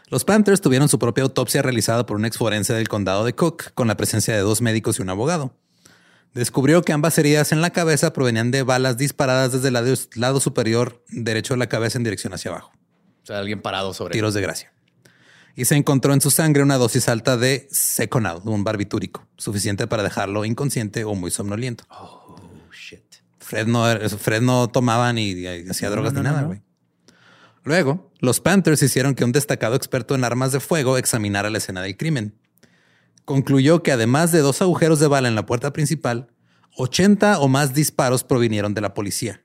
[0.08, 3.72] Los Panthers tuvieron su propia autopsia realizada por un ex forense del condado de Cook
[3.74, 5.54] con la presencia de dos médicos y un abogado.
[6.34, 10.40] Descubrió que ambas heridas en la cabeza provenían de balas disparadas desde el lado, lado
[10.40, 12.72] superior derecho de la cabeza en dirección hacia abajo.
[13.22, 14.71] O sea, alguien parado sobre Tiros de gracia.
[15.54, 20.02] Y se encontró en su sangre una dosis alta de Seconal, un barbitúrico, suficiente para
[20.02, 21.84] dejarlo inconsciente o muy somnoliento.
[21.90, 22.36] Oh,
[22.72, 23.02] shit.
[23.38, 23.84] Fred no,
[24.18, 26.62] Fred no tomaba ni ni hacía No, drogas no, ni nada, güey.
[27.64, 31.82] Luego, los Panthers hicieron que un destacado experto en armas de fuego examinara la escena
[31.82, 32.34] del crimen.
[33.24, 36.28] Concluyó que además de dos agujeros de bala en la puerta principal,
[36.76, 39.44] 80 o más disparos provinieron de la policía.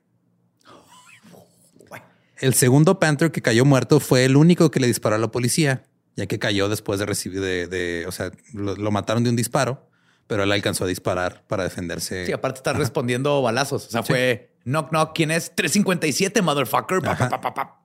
[2.38, 5.84] El segundo Panther que cayó muerto fue el único que le disparó a la policía,
[6.18, 9.36] ya que cayó después de recibir de, de- o sea, lo, lo mataron de un
[9.36, 9.88] disparo,
[10.26, 12.26] pero él alcanzó a disparar para defenderse.
[12.26, 13.86] Sí, aparte está respondiendo balazos.
[13.86, 15.12] O sea, fue knock knock.
[15.14, 15.54] ¿Quién es?
[15.54, 17.00] 357, motherfucker.
[17.02, 17.80] Pa, pa, pa, pa, pa.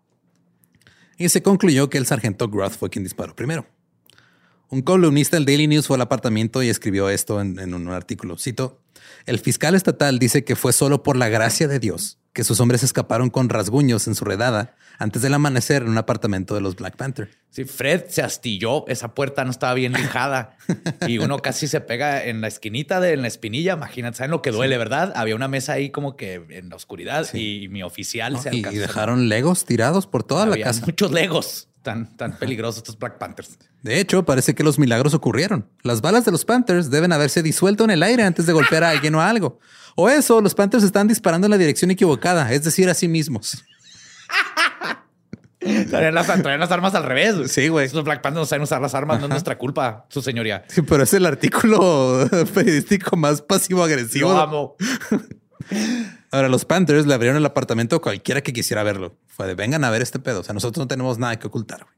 [1.18, 3.68] y se concluyó que el sargento Groth fue quien disparó primero.
[4.70, 8.38] Un columnista del Daily News fue al apartamento y escribió esto en, en un artículo.
[8.40, 8.82] Cito,
[9.28, 12.82] el fiscal estatal dice que fue solo por la gracia de Dios que sus hombres
[12.82, 16.96] escaparon con rasguños en su redada antes del amanecer en un apartamento de los Black
[16.96, 17.30] Panther.
[17.50, 18.88] Sí, Fred se astilló.
[18.88, 20.58] Esa puerta no estaba bien lijada
[21.08, 23.74] y uno casi se pega en la esquinita de en la espinilla.
[23.74, 25.14] Imagínate, ¿saben lo que duele, verdad?
[25.16, 28.58] Había una mesa ahí como que en la oscuridad y mi oficial se Y, y
[28.60, 28.80] alcanzó.
[28.80, 30.86] dejaron legos tirados por toda la casa.
[30.86, 33.60] muchos legos tan, tan peligrosos estos Black Panthers.
[33.82, 35.68] De hecho, parece que los milagros ocurrieron.
[35.84, 38.89] Las balas de los Panthers deben haberse disuelto en el aire antes de golpear a
[38.91, 39.60] alguien o a algo.
[39.96, 43.64] O eso, los Panthers están disparando en la dirección equivocada, es decir, a sí mismos.
[45.90, 47.52] Traían las, traían las armas al revés.
[47.52, 47.88] Sí, güey.
[47.90, 50.66] Los Black Panthers no saben usar las armas, no es nuestra culpa, su señoría.
[50.68, 54.34] Sí, pero es el artículo periodístico más pasivo-agresivo.
[54.34, 54.76] Lo amo.
[56.32, 59.16] Ahora, los Panthers le abrieron el apartamento a cualquiera que quisiera verlo.
[59.28, 60.42] Fue de vengan a ver este pedo.
[60.42, 61.84] O sea, nosotros no tenemos nada que ocultar.
[61.86, 61.96] güey.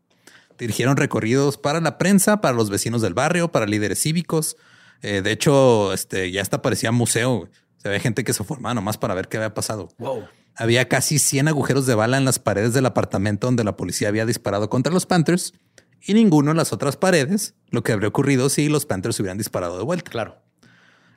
[0.59, 4.57] Dirigieron recorridos para la prensa, para los vecinos del barrio, para líderes cívicos.
[5.01, 7.37] Eh, de hecho, este, ya hasta parecía museo.
[7.37, 7.51] güey.
[7.85, 9.89] Se ve gente que se formaba nomás para ver qué había pasado.
[9.99, 10.25] Wow.
[10.55, 14.25] Había casi 100 agujeros de bala en las paredes del apartamento donde la policía había
[14.25, 15.53] disparado contra los Panthers
[16.01, 19.77] y ninguno en las otras paredes, lo que habría ocurrido si los Panthers hubieran disparado
[19.77, 20.09] de vuelta.
[20.09, 20.41] Claro.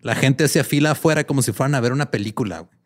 [0.03, 2.59] La gente hacía fila afuera como si fueran a ver una película.
[2.59, 2.79] güey.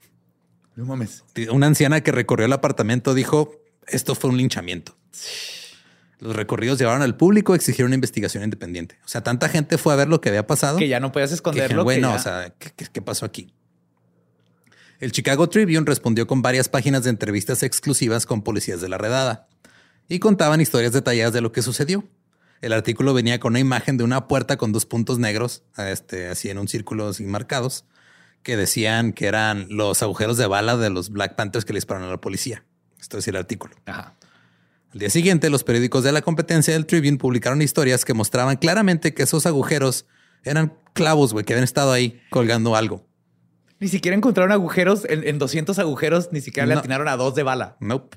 [0.76, 1.24] No mames.
[1.50, 3.50] Una anciana que recorrió el apartamento dijo,
[3.88, 4.96] esto fue un linchamiento.
[6.20, 8.96] Los recorridos llevaron al público a exigir una investigación independiente.
[9.04, 10.78] O sea, tanta gente fue a ver lo que había pasado.
[10.78, 11.84] Que ya no podías esconderlo.
[11.84, 13.52] que no, ya- o sea, ¿qué, qué- qué pasó aquí?
[15.02, 19.48] El Chicago Tribune respondió con varias páginas de entrevistas exclusivas con policías de la redada
[20.08, 22.08] y contaban historias detalladas de lo que sucedió.
[22.60, 26.50] El artículo venía con una imagen de una puerta con dos puntos negros, este, así
[26.50, 27.84] en un círculo así marcados,
[28.44, 32.08] que decían que eran los agujeros de bala de los Black Panthers que le dispararon
[32.08, 32.64] a la policía.
[33.00, 33.74] Esto es el artículo.
[33.86, 34.14] Ajá.
[34.92, 39.14] Al día siguiente, los periódicos de la competencia del Tribune publicaron historias que mostraban claramente
[39.14, 40.06] que esos agujeros
[40.44, 43.04] eran clavos, güey, que habían estado ahí colgando algo.
[43.82, 45.04] Ni siquiera encontraron agujeros.
[45.08, 47.76] En, en 200 agujeros ni siquiera le atinaron a dos de bala.
[47.80, 48.16] Nope.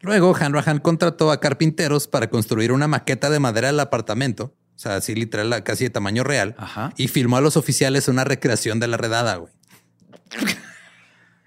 [0.00, 4.96] Luego, Hanrahan contrató a carpinteros para construir una maqueta de madera del apartamento, o sea,
[4.96, 6.94] así literal, casi de tamaño real, Ajá.
[6.96, 9.52] y filmó a los oficiales una recreación de la redada, güey.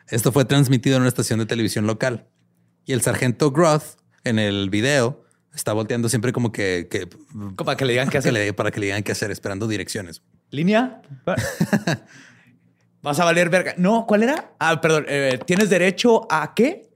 [0.09, 2.27] Esto fue transmitido en una estación de televisión local.
[2.85, 7.75] Y el sargento Groth, en el video, está volteando siempre como que, que- Como Para
[7.75, 8.31] que le digan qué que hacer.
[8.33, 10.21] le- para que le digan qué hacer, esperando direcciones.
[10.51, 11.01] ¿Línea?
[13.05, 13.75] Vas a valer verga.
[13.77, 14.55] No, ¿cuál era?
[14.59, 15.05] Ah, perdón.
[15.07, 16.89] eh, ¿Tienes derecho a qué?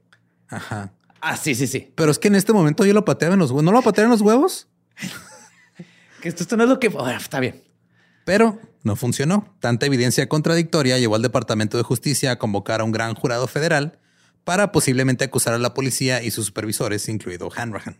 [0.48, 0.92] Ajá.
[1.20, 1.92] Ah, sí, sí, sí.
[1.94, 3.62] Pero es que en este momento yo lo pateaba en los huevos.
[3.62, 4.66] ¿No lo pateaba en los huevos?
[6.20, 6.88] Que esto, esto no es lo que...
[6.88, 7.62] Bueno, está bien.
[8.26, 9.54] Pero no funcionó.
[9.58, 13.98] Tanta evidencia contradictoria llevó al Departamento de Justicia a convocar a un gran jurado federal
[14.44, 17.96] para posiblemente acusar a la policía y sus supervisores, incluido Hanrahan.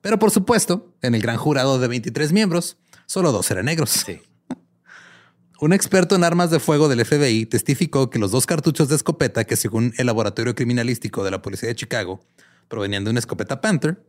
[0.00, 2.76] Pero por supuesto, en el gran jurado de 23 miembros,
[3.06, 3.90] solo dos eran negros.
[3.90, 4.20] Sí.
[5.60, 9.42] Un experto en armas de fuego del FBI testificó que los dos cartuchos de escopeta
[9.42, 12.20] que según el laboratorio criminalístico de la policía de Chicago
[12.68, 14.00] provenían de una escopeta Panther,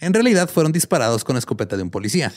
[0.00, 2.32] en realidad fueron disparados con la escopeta de un policía.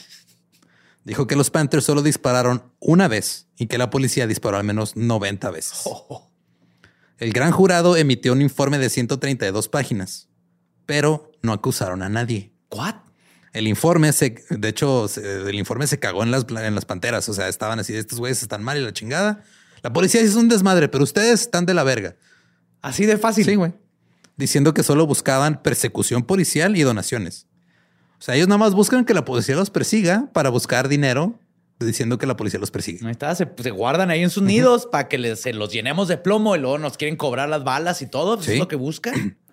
[1.03, 4.95] Dijo que los Panthers solo dispararon una vez y que la policía disparó al menos
[4.95, 5.81] 90 veces.
[5.85, 6.29] Oh,
[7.17, 10.29] El gran jurado emitió un informe de 132 páginas,
[10.85, 12.53] pero no acusaron a nadie.
[12.69, 13.08] ¿What?
[13.53, 17.27] El informe se, de hecho, se- el informe se cagó en las, en las panteras.
[17.29, 19.43] O sea, estaban así, estos güeyes están mal y la chingada.
[19.81, 22.15] La policía hizo un desmadre, pero ustedes están de la verga.
[22.81, 23.45] Así de fácil.
[23.45, 23.73] Sí, güey.
[24.37, 27.47] Diciendo que solo buscaban persecución policial y donaciones.
[28.19, 31.39] O sea, ellos nada más buscan que la policía los persiga para buscar dinero,
[31.79, 32.99] diciendo que la policía los persigue.
[33.05, 36.07] Ahí está, se, se guardan ahí en sus nidos para que les, se los llenemos
[36.09, 38.35] de plomo y luego nos quieren cobrar las balas y todo.
[38.35, 38.51] Eso Sí.
[38.53, 39.37] es lo que buscan.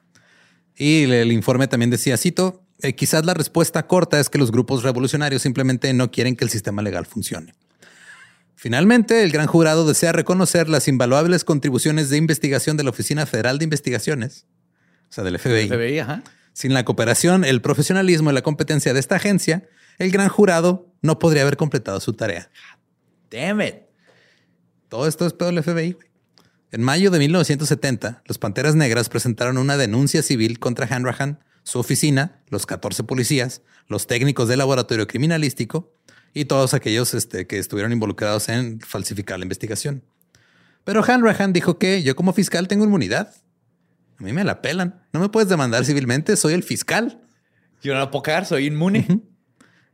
[0.78, 4.50] Y el, el informe también decía, cito, "Eh, quizás la respuesta corta es que los
[4.50, 7.54] grupos revolucionarios simplemente no quieren que el sistema legal funcione.
[8.54, 13.58] Finalmente, el gran jurado desea reconocer las invaluables contribuciones de investigación de la Oficina Federal
[13.58, 14.46] de Investigaciones,
[15.10, 15.68] o sea, del FBI.
[15.68, 16.22] FBI, ajá.
[16.54, 19.68] Sin la cooperación, el profesionalismo y la competencia de esta agencia,
[19.98, 22.50] el gran jurado no podría haber completado su tarea.
[23.30, 23.74] Damn it.
[24.88, 25.98] Todo esto es pedo del FBI.
[26.72, 32.40] En mayo de 1970, los Panteras Negras presentaron una denuncia civil contra Hanrahan, su oficina,
[32.48, 35.92] los 14 policías, los técnicos del laboratorio criminalístico
[36.32, 40.04] y todos aquellos este, que estuvieron involucrados en falsificar la investigación.
[40.84, 43.34] Pero Hanrahan dijo que yo como fiscal tengo inmunidad.
[44.18, 45.02] A mí me la pelan.
[45.12, 47.20] No me puedes demandar civilmente, soy el fiscal.
[47.82, 49.22] Yo no la puedo cagar, soy inmune.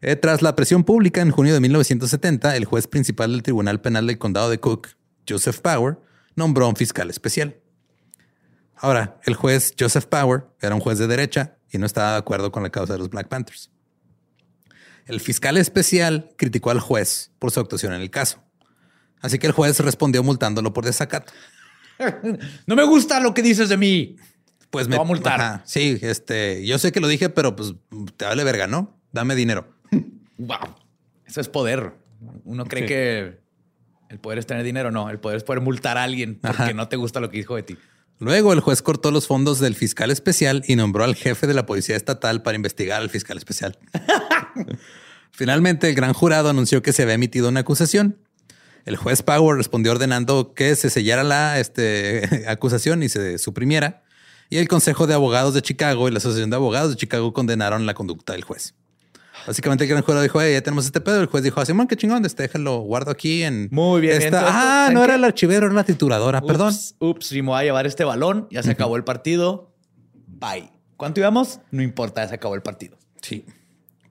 [0.05, 4.09] Eh, tras la presión pública en junio de 1970, el juez principal del Tribunal Penal
[4.09, 4.89] del Condado de Cook,
[5.29, 5.97] Joseph Power,
[6.35, 7.57] nombró a un fiscal especial.
[8.75, 12.53] Ahora, el juez Joseph Power era un juez de derecha y no estaba de acuerdo
[12.53, 13.71] con la causa de los Black Panthers.
[15.07, 18.43] El fiscal especial criticó al juez por su actuación en el caso.
[19.21, 21.33] Así que el juez respondió multándolo por desacato.
[22.67, 24.17] No me gusta lo que dices de mí.
[24.71, 25.41] Pues Te va a multar.
[25.41, 27.75] Ajá, sí, este, yo sé que lo dije, pero pues
[28.17, 28.99] te vale verga, ¿no?
[29.13, 29.69] Dame dinero.
[30.39, 30.75] Wow.
[31.25, 31.93] Eso es poder.
[32.45, 33.39] Uno cree que
[34.09, 34.91] el poder es tener dinero.
[34.91, 36.73] No, el poder es poder multar a alguien porque Ajá.
[36.75, 37.79] no te gusta lo que dijo de ti.
[38.23, 41.67] Luego el juez cortó los fondos del fiscal especial y nombró al jefe de la
[41.67, 43.77] policía estatal para investigar al fiscal especial.
[45.33, 48.17] Finalmente, el gran jurado anunció que se había emitido una acusación.
[48.85, 54.05] El juez Power respondió ordenando que se sellara la este, acusación y se suprimiera.
[54.51, 57.87] Y el Consejo de Abogados de Chicago y la Asociación de Abogados de Chicago condenaron
[57.87, 58.77] la conducta del juez.
[59.47, 61.21] Básicamente el gran jurado dijo, "Hey, ya tenemos este pedo.
[61.21, 63.69] El juez dijo, así, man, qué chingón, este, déjalo, guardo aquí en...
[63.71, 65.05] Muy bien, esta- entonces, Ah, ¿saben no qué?
[65.05, 66.69] era el archivero, era la trituradora, perdón.
[66.69, 68.47] Ups, ups, y me voy a llevar este balón.
[68.51, 69.73] Ya se acabó el partido.
[70.27, 70.71] Bye.
[70.97, 71.61] ¿Cuánto íbamos?
[71.71, 72.97] No importa, ya se acabó el partido.
[73.21, 73.45] Sí.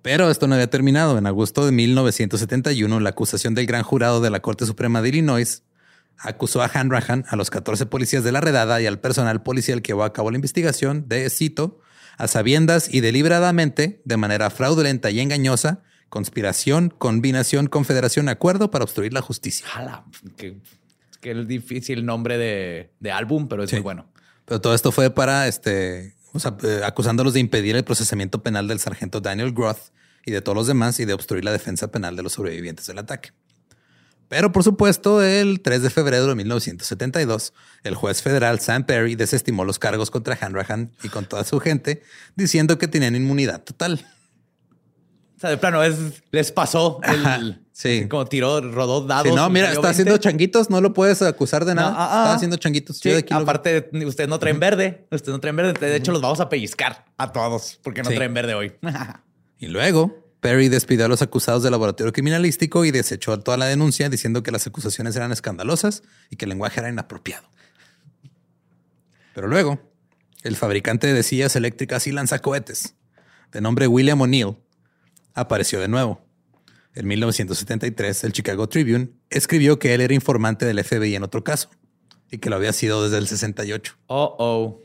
[0.01, 1.17] Pero esto no había terminado.
[1.17, 5.63] En agosto de 1971, la acusación del gran jurado de la Corte Suprema de Illinois
[6.17, 9.89] acusó a Hanrahan, a los 14 policías de la redada y al personal policial que
[9.89, 11.79] llevó a cabo la investigación de, cito,
[12.21, 19.11] a sabiendas y deliberadamente, de manera fraudulenta y engañosa, conspiración, combinación, confederación, acuerdo para obstruir
[19.13, 19.65] la justicia.
[19.67, 20.05] Jala,
[20.37, 20.57] que,
[21.19, 23.77] que es difícil nombre de, de álbum, pero es Sí.
[23.77, 24.07] muy bueno.
[24.45, 28.67] Pero todo esto fue para este, o sea, eh, acusándolos de impedir el procesamiento penal
[28.67, 29.91] del sargento Daniel Groth
[30.25, 32.99] y de todos los demás y de obstruir la defensa penal de los sobrevivientes del
[32.99, 33.31] ataque.
[34.31, 37.51] Pero por supuesto, el 3 de febrero de 1972,
[37.83, 42.01] el juez federal Sam Perry desestimó los cargos contra Hanrahan y con toda su gente,
[42.37, 43.99] diciendo que tenían inmunidad total.
[45.35, 47.25] O sea, de plano, es, les pasó el.
[47.25, 47.41] Ajá,
[47.73, 48.07] sí.
[48.07, 49.27] Como tiró, rodó dados.
[49.27, 49.89] Sí, no, mira, está 20.
[49.89, 51.93] haciendo changuitos, no lo puedes acusar de No, nada.
[51.97, 52.23] ah, ah.
[52.23, 52.99] está haciendo changuitos.
[52.99, 55.07] Sí, de aquí lo- aparte, ustedes no traen verde.
[55.11, 55.73] Ustedes no traen verde.
[55.73, 58.71] De hecho, los vamos a pellizcar a todos porque no traen verde hoy.
[59.59, 64.09] Y luego, Perry despidió a los acusados del laboratorio criminalístico y desechó toda la denuncia
[64.09, 67.47] diciendo que las acusaciones eran escandalosas y que el lenguaje era inapropiado.
[69.35, 69.79] Pero luego,
[70.41, 72.95] el fabricante de sillas eléctricas y lanzacohetes,
[73.51, 74.57] de nombre William O'Neill,
[75.35, 76.25] apareció de nuevo.
[76.95, 81.69] En 1973, el Chicago Tribune escribió que él era informante del FBI en otro caso
[82.31, 83.95] y que lo había sido desde el 68.
[84.07, 84.81] Oh, oh.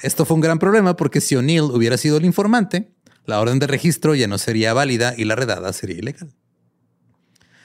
[0.00, 2.92] Esto fue un gran problema porque si O'Neill hubiera sido el informante,
[3.24, 6.34] la orden de registro ya no sería válida y la redada sería ilegal.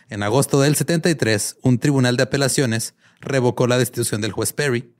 [0.09, 4.93] En agosto del 73, un tribunal de apelaciones revocó la destitución del juez Perry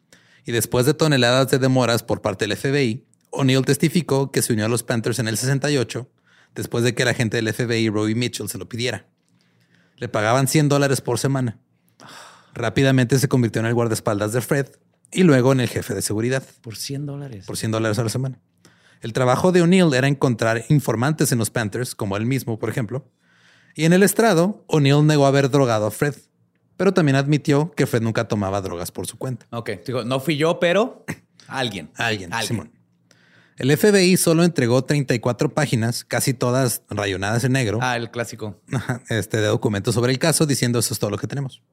[0.45, 4.65] y después de toneladas de demoras por parte del FBI, O'Neill testificó que se unió
[4.65, 6.09] a los Panthers en el 68
[6.55, 9.05] después de que el agente del FBI, Robbie Mitchell, se lo pidiera.
[9.97, 11.59] Le pagaban 100 dólares por semana.
[12.53, 14.67] Rápidamente se convirtió en el guardaespaldas de Fred
[15.11, 17.45] y luego en el jefe de seguridad Por 100 dólares.
[17.45, 18.39] por 100 dólares a la semana.
[19.01, 23.09] El trabajo de O'Neill era encontrar informantes en los Panthers, como él mismo, por ejemplo.
[23.75, 26.15] Y en el estrado, O'Neill negó haber drogado a Fred,
[26.77, 29.45] pero también admitió que Fred nunca tomaba drogas por su cuenta.
[29.51, 31.05] Ok, digo, no fui yo, pero
[31.47, 31.89] alguien.
[31.95, 32.47] Alguien, Alguien.
[32.47, 32.71] Simón.
[33.57, 38.61] El FBI solo entregó 34 páginas, casi todas rayonadas en negro, Ah, el clásico.
[39.09, 41.63] este, de documentos sobre el caso, diciendo eso es todo lo que tenemos.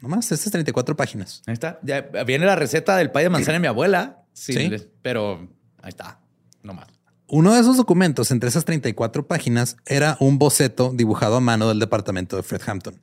[0.00, 1.42] Nomás, estas 34 páginas.
[1.46, 1.78] Ahí está.
[1.82, 4.24] Ya viene la receta del pay de manzana de mi abuela.
[4.32, 4.70] Sí.
[5.00, 5.48] Pero
[5.80, 6.18] ahí está.
[6.62, 6.86] No más.
[7.28, 11.78] Uno de esos documentos, entre esas 34 páginas, era un boceto dibujado a mano del
[11.78, 13.00] departamento de Fred Hampton.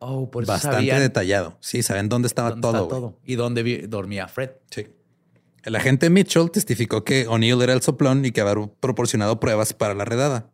[0.00, 1.56] Oh, por eso Bastante sabían detallado.
[1.60, 3.00] Sí, saben dónde estaba dónde todo.
[3.00, 3.14] güey.
[3.24, 4.50] Y dónde dormía Fred.
[4.70, 4.88] Sí.
[5.62, 9.94] El agente Mitchell testificó que O'Neill era el soplón y que había proporcionado pruebas para
[9.94, 10.50] la redada.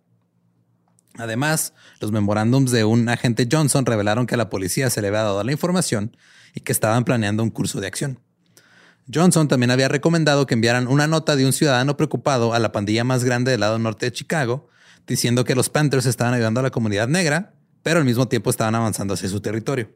[1.17, 5.23] Además, los memorándums de un agente Johnson revelaron que a la policía se le había
[5.23, 6.17] dado la información
[6.55, 8.19] y que estaban planeando un curso de acción.
[9.13, 13.05] Johnson también había recomendado que enviaran una nota de un ciudadano preocupado a la pandilla
[13.05, 14.69] más grande del lado norte de Chicago,
[15.07, 17.53] diciendo que los Panthers estaban ayudando a la comunidad negra,
[17.83, 19.91] pero al mismo tiempo estaban avanzando hacia su territorio.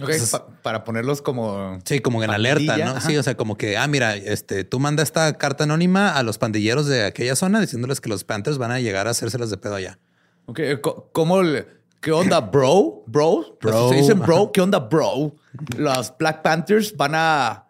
[0.00, 1.78] Ok, Entonces- pa- para ponerlos como...
[1.84, 2.90] Sí, como en Pandilla, alerta, ¿no?
[2.96, 3.00] ajá.
[3.08, 6.38] Sí, o sea, como que, ah, mira, este, tú manda esta carta anónima a los
[6.38, 9.74] pandilleros de aquella zona diciéndoles que los Panthers van a llegar a hacérselas de pedo
[9.74, 9.98] allá.
[10.46, 11.42] Ok, co- ¿cómo?
[11.42, 11.66] le-
[12.00, 13.04] ¿Qué onda, bro?
[13.06, 13.58] Bro.
[13.60, 14.36] Bro, Se dicen bro.
[14.36, 14.50] ajá.
[14.52, 15.36] ¿Qué onda, bro?
[15.76, 17.66] Los Black Panthers van a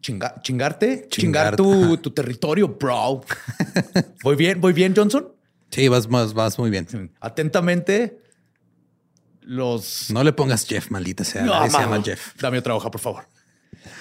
[0.00, 3.22] chinga- chingarte, Chingar, chingar tu, tu territorio, bro.
[4.22, 4.60] ¿Voy bien?
[4.60, 5.28] ¿Voy bien, Johnson?
[5.70, 6.86] Sí, vas, vas, vas muy bien.
[7.20, 8.20] Atentamente,
[9.42, 10.10] los...
[10.10, 11.42] No le pongas Jeff, maldita sea.
[11.42, 12.34] No, nadie se llama Jeff.
[12.40, 13.24] Dame otra hoja, por favor.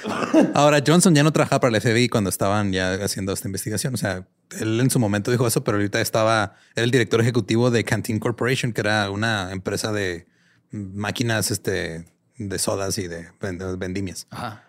[0.54, 3.94] Ahora, Johnson ya no trabajaba para el FBI cuando estaban ya haciendo esta investigación.
[3.94, 4.28] O sea,
[4.60, 8.20] él en su momento dijo eso, pero ahorita estaba, era el director ejecutivo de Canteen
[8.20, 10.28] Corporation, que era una empresa de
[10.72, 12.06] máquinas este,
[12.38, 14.28] de sodas y de vend- vendimias.
[14.30, 14.64] Ajá.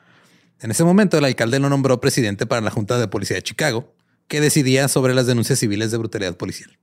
[0.61, 3.95] En ese momento, el alcalde lo nombró presidente para la Junta de Policía de Chicago,
[4.27, 6.79] que decidía sobre las denuncias civiles de brutalidad policial.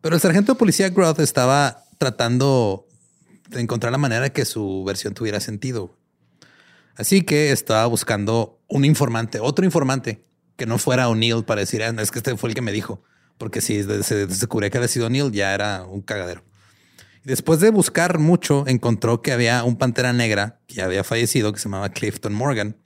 [0.00, 2.86] Pero el sargento de policía Groth estaba tratando
[3.48, 5.98] de encontrar la manera de que su versión tuviera sentido.
[6.96, 10.24] Así que estaba buscando un informante, otro informante,
[10.56, 13.02] que no fuera O'Neill para decir, "Ah, es que este fue el que me dijo.
[13.38, 16.44] Porque si se descubría que había sido O'Neill, ya era un cagadero.
[17.24, 21.64] Después de buscar mucho, encontró que había un pantera negra que había fallecido, que se
[21.64, 22.76] llamaba Clifton Morgan.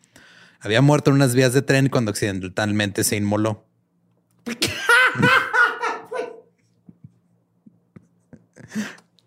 [0.61, 3.67] Había muerto en unas vías de tren cuando accidentalmente se inmoló.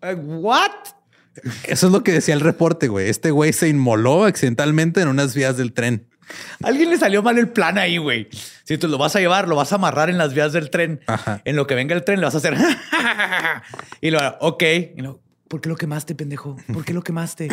[0.02, 0.72] ¿What?
[1.64, 3.10] Eso es lo que decía el reporte, güey.
[3.10, 6.08] Este güey se inmoló accidentalmente en unas vías del tren.
[6.64, 8.28] Alguien le salió mal el plan ahí, güey.
[8.64, 11.00] Si tú lo vas a llevar, lo vas a amarrar en las vías del tren.
[11.08, 11.42] Ajá.
[11.46, 12.56] En lo que venga el tren, le vas a hacer.
[14.02, 14.64] y lo ok.
[14.96, 16.58] Y lo, ¿Por qué lo quemaste, pendejo?
[16.74, 17.48] ¿Por qué lo quemaste?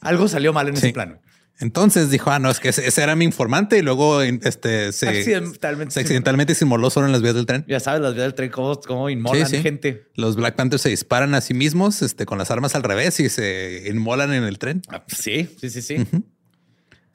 [0.00, 0.86] Algo salió mal en Sí.
[0.86, 1.20] ese plan.
[1.58, 5.94] Entonces dijo, ah, no, es que ese era mi informante y luego este, se, Accidentalmente
[5.94, 7.64] se accidentalmente se inmoló solo en las vías del tren.
[7.66, 9.62] Ya sabes, las vías del tren, cómo, cómo inmolan Sí, sí.
[9.62, 10.06] gente.
[10.16, 13.30] Los Black Panthers se disparan a sí mismos este, con las armas al revés y
[13.30, 14.82] se inmolan en el tren.
[14.90, 16.06] Ah, Sí, sí, sí, sí.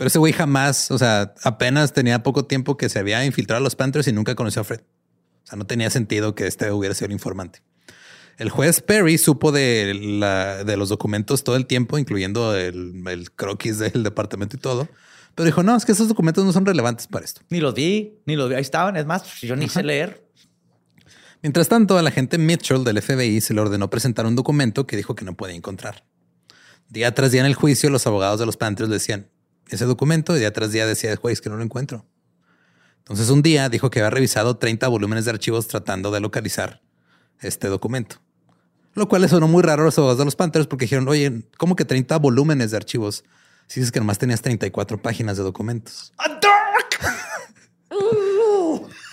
[0.01, 3.63] Pero ese güey jamás, o sea, apenas tenía poco tiempo que se había infiltrado a
[3.63, 4.79] los Panthers y nunca conoció a Fred.
[5.43, 7.61] O sea, no tenía sentido que este hubiera sido el informante.
[8.39, 13.31] El juez Perry supo de, la- de los documentos todo el tiempo, incluyendo el, el
[13.31, 14.89] croquis del departamento y todo.
[15.35, 17.41] Pero dijo, no, es que esos documentos no son relevantes para esto.
[17.51, 18.55] Ni los vi, ni los vi.
[18.55, 18.97] Ahí estaban.
[18.97, 20.25] Es más, yo ni sé leer.
[21.43, 25.13] Mientras tanto, al agente Mitchell del FBI se le ordenó presentar un documento que dijo
[25.13, 26.05] que no podía encontrar.
[26.89, 29.27] Día tras día en el juicio, los abogados de los Panthers le decían
[29.75, 32.05] ese documento y día tras día decía el juez que no lo encuentro.
[32.99, 36.81] Entonces un día dijo que había revisado 30 volúmenes de archivos tratando de localizar
[37.39, 38.17] este documento.
[38.93, 41.43] Lo cual le sonó muy raro a los abogados de los Panthers porque dijeron, oye,
[41.57, 43.23] ¿cómo que 30 volúmenes de archivos?
[43.67, 46.13] Si dices que nomás tenías 34 páginas de documentos.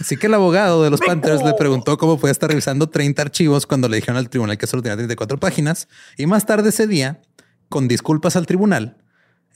[0.01, 3.67] Así que el abogado de los Panthers le preguntó cómo podía estar revisando 30 archivos
[3.67, 5.89] cuando le dijeron al tribunal que solo tenía 34 páginas.
[6.17, 7.21] Y más tarde ese día,
[7.69, 8.97] con disculpas al tribunal,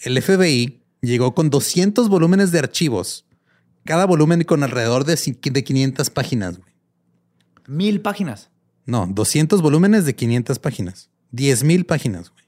[0.00, 3.26] el FBI llegó con 200 volúmenes de archivos,
[3.84, 6.58] cada volumen con alrededor de ci- de 500 páginas.
[6.58, 6.72] güey.
[7.66, 8.50] Mil páginas.
[8.86, 11.10] No, 200 volúmenes de 500 páginas.
[11.32, 12.44] 10 mil páginas güey,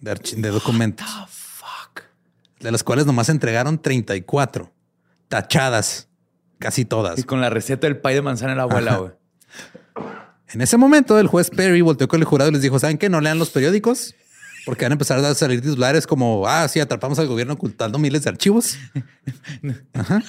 [0.00, 2.02] de, de documentos, Ah, fuck.
[2.60, 4.72] de las cuales nomás entregaron 34,
[5.28, 6.08] tachadas,
[6.58, 7.18] casi todas.
[7.18, 9.12] Y con la receta del pay de manzana de la abuela, güey.
[10.52, 13.08] En ese momento, el juez Perry volteó con el jurado y les dijo: ¿Saben qué?
[13.08, 14.14] No lean los periódicos
[14.66, 18.22] porque van a empezar a salir titulares como: Ah, sí, atrapamos al gobierno ocultando miles
[18.24, 18.76] de archivos.
[19.94, 20.22] Ajá.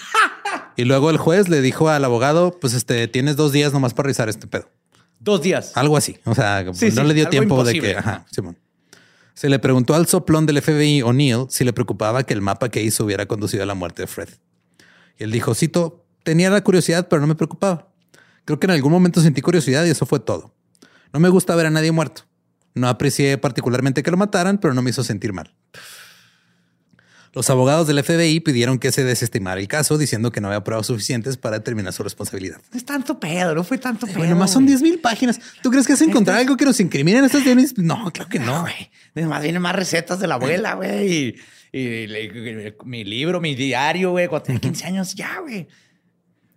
[0.75, 4.07] Y luego el juez le dijo al abogado: Pues este tienes dos días nomás para
[4.07, 4.69] revisar este pedo.
[5.19, 5.71] Dos días.
[5.75, 6.17] Algo así.
[6.25, 7.88] O sea, Sí, no sí, le dio tiempo imposible.
[7.89, 7.99] de que.
[7.99, 8.57] Ajá, Simón.
[9.34, 12.82] Se le preguntó al soplón del FBI, O'Neill, si le preocupaba que el mapa que
[12.84, 14.29] hizo hubiera conducido a la muerte de Fred.
[15.17, 17.88] Y él dijo: Cito, tenía la curiosidad, pero no me preocupaba.
[18.45, 20.53] Creo que en algún momento sentí curiosidad y eso fue todo.
[21.13, 22.23] No me gusta ver a nadie muerto.
[22.74, 25.53] No aprecié particularmente que lo mataran, pero no me hizo sentir mal.
[27.34, 30.88] Los abogados del FBI pidieron que se desestimara el caso, diciendo que no había pruebas
[30.88, 32.59] suficientes para determinar su responsabilidad.
[32.72, 34.17] No es tanto pedo, no fue tanto pedo.
[34.17, 34.74] Bueno, más son güey.
[34.76, 35.39] 10 mil páginas.
[35.63, 37.74] ¿Tú crees que vas a encontrar algo que nos incrimine en estas 10 mil?
[37.78, 38.61] No, claro que No, no.
[38.63, 38.91] güey.
[39.15, 41.36] Además vienen más recetas de la abuela, güey.
[41.74, 42.07] Y,
[42.84, 44.28] mi libro, mi diario, güey.
[44.28, 45.69] Cuando tenía 15 años, ya, güey.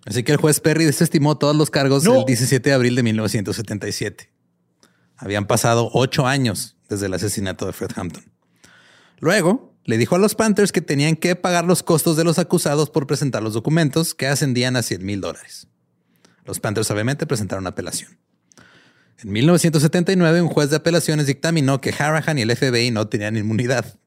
[0.06, 2.18] Así que el juez Perry desestimó todos los cargos No.
[2.18, 4.28] el 17 de abril de 1977.
[5.16, 8.24] Habían pasado ocho años desde el asesinato de Fred Hampton.
[9.18, 12.90] Luego le dijo a los Panthers que tenían que pagar los costos de los acusados
[12.90, 15.68] por presentar los documentos que ascendían a 100 mil dólares.
[16.44, 18.18] Los Panthers obviamente presentaron apelación.
[19.22, 23.98] En 1979, un juez de apelaciones dictaminó que Harahan y el FBI no tenían inmunidad.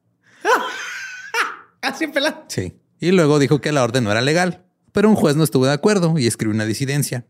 [1.82, 2.44] Así pela.
[2.48, 2.78] Sí.
[3.00, 5.72] Y luego dijo que la orden no era legal, pero un juez no estuvo de
[5.72, 7.26] acuerdo y escribió una disidencia.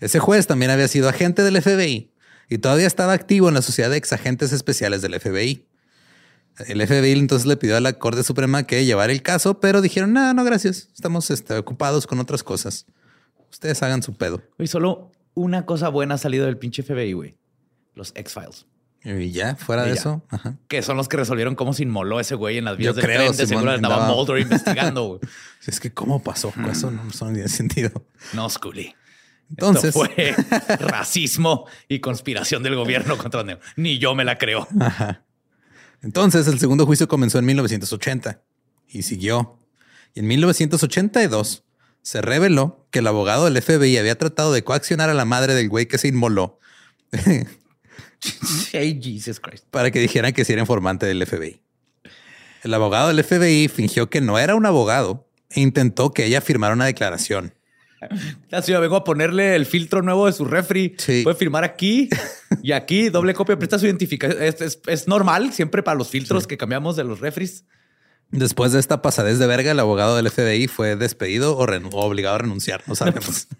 [0.00, 2.13] Ese juez también había sido agente del FBI
[2.48, 5.66] y todavía estaba activo en la Sociedad de Exagentes Especiales del FBI.
[6.66, 10.12] El FBI entonces le pidió a la Corte Suprema que llevara el caso, pero dijeron,
[10.12, 10.88] no, no, gracias.
[10.94, 12.86] Estamos este, ocupados con otras cosas.
[13.50, 14.42] Ustedes hagan su pedo.
[14.56, 17.36] Güey, solo una cosa buena ha salido del pinche FBI, güey.
[17.94, 18.66] Los X-Files.
[19.04, 20.00] Y ya, fuera Y de ya.
[20.00, 20.22] eso.
[20.30, 20.56] ajá.
[20.68, 23.04] Que son los que resolvieron cómo se inmoló ese güey en las vías Yo del
[23.04, 23.36] creo, tren.
[23.36, 25.20] De seguro andaba Mulder investigando, güey.
[25.66, 26.52] Es que, ¿cómo pasó?
[26.70, 27.90] Eso no, no tiene sentido.
[28.32, 28.94] No, Scully.
[29.50, 30.34] Entonces, Esto fue
[30.78, 33.64] racismo y conspiración del gobierno contra negros.
[33.76, 34.66] Ni yo me la creo.
[36.02, 38.42] Entonces, el segundo juicio comenzó en 1980
[38.88, 39.58] y siguió.
[40.14, 41.64] Y en 1982
[42.02, 45.68] se reveló que el abogado del FBI había tratado de coaccionar a la madre del
[45.68, 46.58] güey que se inmoló
[48.72, 49.64] Hey, Jesus Christ.
[49.70, 51.60] para que dijeran que sí era informante del FBI.
[52.62, 56.74] El abogado del FBI fingió que no era un abogado e intentó que ella firmara
[56.74, 57.54] una declaración.
[58.50, 60.94] La ciudad vengo a ponerle el filtro nuevo de su refri.
[60.98, 61.22] Sí.
[61.24, 62.08] Puede firmar aquí
[62.62, 64.42] y aquí, doble copia, presta su identificación.
[64.42, 67.64] Es, es- es normal siempre para los filtros que cambiamos de los refris.
[68.30, 72.38] Después de esta pasadez de verga, el abogado del FBI fue despedido o obligado a
[72.38, 72.82] renunciar.
[72.86, 73.46] No sabemos.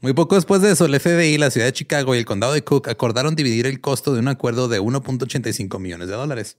[0.00, 2.62] Muy poco después de eso, el FBI, la ciudad de Chicago y el condado de
[2.62, 6.58] Cook acordaron dividir el costo de un acuerdo de 1.85 millones de dólares.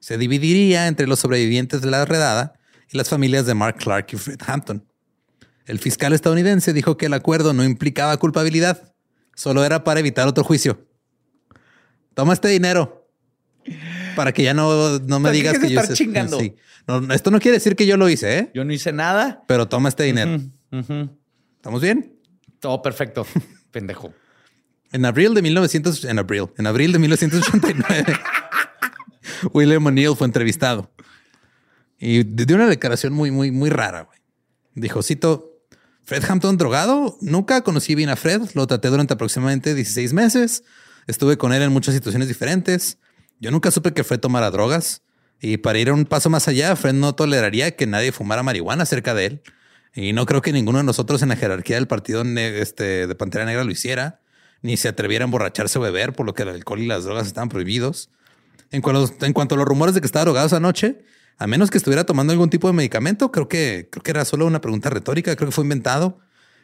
[0.00, 2.54] Se dividiría entre los sobrevivientes de la redada
[2.92, 4.84] y las familias de Mark Clark y Fred Hampton.
[5.66, 8.94] El fiscal estadounidense dijo que el acuerdo no implicaba culpabilidad,
[9.34, 10.86] solo era para evitar otro juicio.
[12.14, 13.08] Toma este dinero
[14.14, 16.38] para que ya no, no me ¿Para qué digas que yo estar hice- chingando?
[16.38, 16.54] Sí.
[16.86, 18.50] No, esto no quiere decir que yo lo hice, ¿eh?
[18.54, 19.42] Yo no hice nada.
[19.48, 20.38] pero toma este dinero.
[21.56, 22.14] ¿Estamos bien?
[22.60, 23.26] Todo perfecto.
[23.70, 24.12] Pendejo.
[24.92, 28.16] En abril de 1900, en abril, en abril de 1989,
[29.52, 30.90] William O'Neill fue entrevistado
[31.98, 34.02] y dio una declaración muy, muy, muy rara.
[34.02, 34.18] güey.
[34.74, 35.53] Dijo, cito,
[36.04, 40.62] Fred Hampton drogado, nunca conocí bien a Fred, lo traté durante aproximadamente 16 meses,
[41.06, 42.98] estuve con él en muchas situaciones diferentes,
[43.40, 45.02] yo nunca supe que Fred tomara drogas.
[45.40, 49.12] Y para ir un paso más allá, Fred no toleraría que nadie fumara marihuana cerca
[49.14, 49.42] de él.
[49.94, 53.44] Y no creo que ninguno de nosotros en la jerarquía del partido este, de Pantera
[53.44, 54.20] Negra lo hiciera,
[54.62, 57.26] ni se atreviera a emborracharse o beber, por lo que el alcohol y las drogas
[57.26, 58.08] estaban prohibidos.
[58.70, 61.04] En, cuanto- en cuanto a los rumores de que estaba drogado esa noche,
[61.38, 64.46] a menos que estuviera tomando algún tipo de medicamento, creo que, creo que era solo
[64.46, 66.18] una pregunta retórica, creo que fue inventado.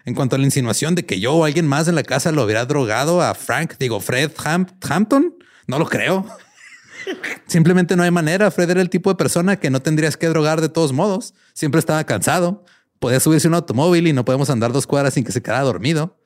[0.06, 2.42] En cuanto a la insinuación de que yo o alguien más en la casa lo
[2.44, 5.34] hubiera drogado a Frank, digo, Fred Ham- Hampton,
[5.66, 6.24] no lo creo.
[7.46, 8.50] Simplemente no hay manera.
[8.50, 11.34] Fred era el tipo de persona que no tendrías que drogar de todos modos.
[11.52, 12.64] Siempre estaba cansado.
[12.98, 15.62] Podía subirse a un automóvil y no podemos andar dos cuadras sin que se quedara
[15.62, 16.18] dormido.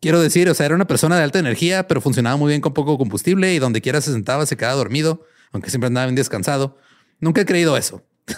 [0.00, 2.74] Quiero decir, o sea, era una persona de alta energía, pero funcionaba muy bien con
[2.74, 6.76] poco combustible y donde quiera se sentaba se quedaba dormido, aunque siempre andaba bien descansado.
[7.20, 8.02] Nunca he creído eso.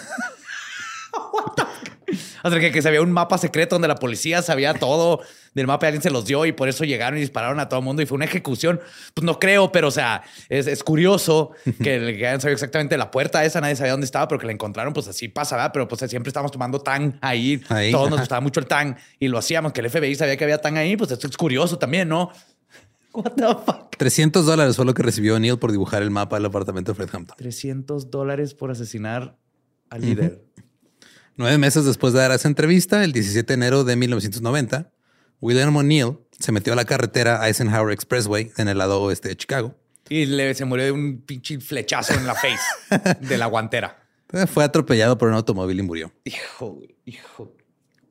[2.41, 5.19] O sea, que, que se había un mapa secreto donde la policía sabía todo
[5.53, 7.81] del mapa y alguien se los dio y por eso llegaron y dispararon a todo
[7.81, 8.79] el mundo y fue una ejecución.
[9.13, 11.51] Pues no creo, pero o sea, es, es curioso
[11.83, 14.53] que, le- hayan sabido exactamente la puerta esa, nadie sabía dónde estaba, pero que la
[14.53, 15.71] encontraron, pues así pasa, ¿verdad?
[15.73, 19.27] Pero pues siempre estábamos tomando tan ahí, Ahí, todos nos gustaba mucho el tan y
[19.27, 22.07] lo hacíamos, que el FBI sabía que había tan ahí, pues esto es curioso también,
[22.07, 22.31] ¿no?
[23.13, 23.95] What the fuck?
[23.97, 27.09] 300 dólares fue lo que recibió Neil por dibujar el mapa del apartamento de Fred
[27.11, 27.35] Hampton.
[27.37, 29.37] 300 dólares por asesinar
[29.89, 30.43] al líder.
[31.35, 34.91] Nueve meses después de dar esa entrevista, el 17 de enero de 1990,
[35.41, 39.75] William O'Neill se metió a la carretera Eisenhower Expressway en el lado oeste de Chicago.
[40.09, 44.03] Y le, se murió de un pinche flechazo en la face de la guantera.
[44.33, 46.11] Eh, Fue atropellado por un automóvil y murió.
[46.25, 47.55] Hijo, güey, hijo.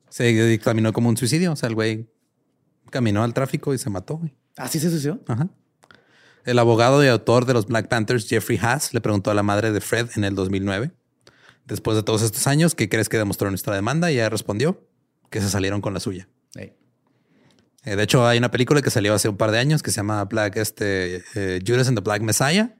[0.09, 1.51] Se dictaminó como un suicidio.
[1.51, 2.09] O sea, el güey
[2.89, 4.17] caminó al tráfico y se mató.
[4.17, 4.33] güey.
[4.57, 5.19] ¿Así se sucedió?
[5.27, 5.47] Ajá.
[6.45, 9.71] El abogado y autor de los Black Panthers, Jeffrey Haas, le preguntó a la madre
[9.71, 10.91] de Fred en el 2009,
[11.65, 14.09] después de todos estos años, ¿qué crees que demostró nuestra demanda?
[14.11, 14.81] Y ella respondió
[15.29, 16.27] que se salieron con la suya.
[17.85, 19.97] Eh, de hecho, hay una película que salió hace un par de años que se
[19.97, 22.75] llama Black, este, eh, Judas and the Black Messiah.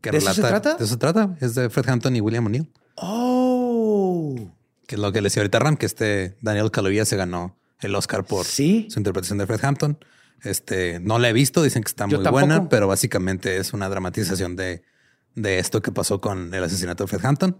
[0.00, 0.70] Que ¿De eso se trata?
[0.76, 1.36] De eso se trata.
[1.40, 4.50] Es de Fred Hampton y William O'Neill, Oh.
[4.86, 7.94] que es lo que le decía ahorita Ram, que este Daniel Kaluuya se ganó el
[7.94, 8.86] Oscar por Sí.
[8.90, 9.98] su interpretación de Fred Hampton.
[10.42, 12.46] Este no la he visto, dicen que está Yo muy tampoco.
[12.46, 14.82] buena, pero básicamente es una dramatización de,
[15.34, 17.56] de esto que pasó con el asesinato de Fred Hampton.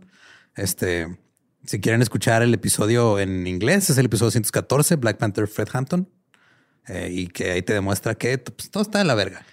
[0.54, 1.18] Este,
[1.64, 6.08] si quieren escuchar el episodio en inglés, es el episodio 114, Black Panther Fred Hampton,
[6.86, 9.44] eh, y que ahí te demuestra que pues, todo está de la verga.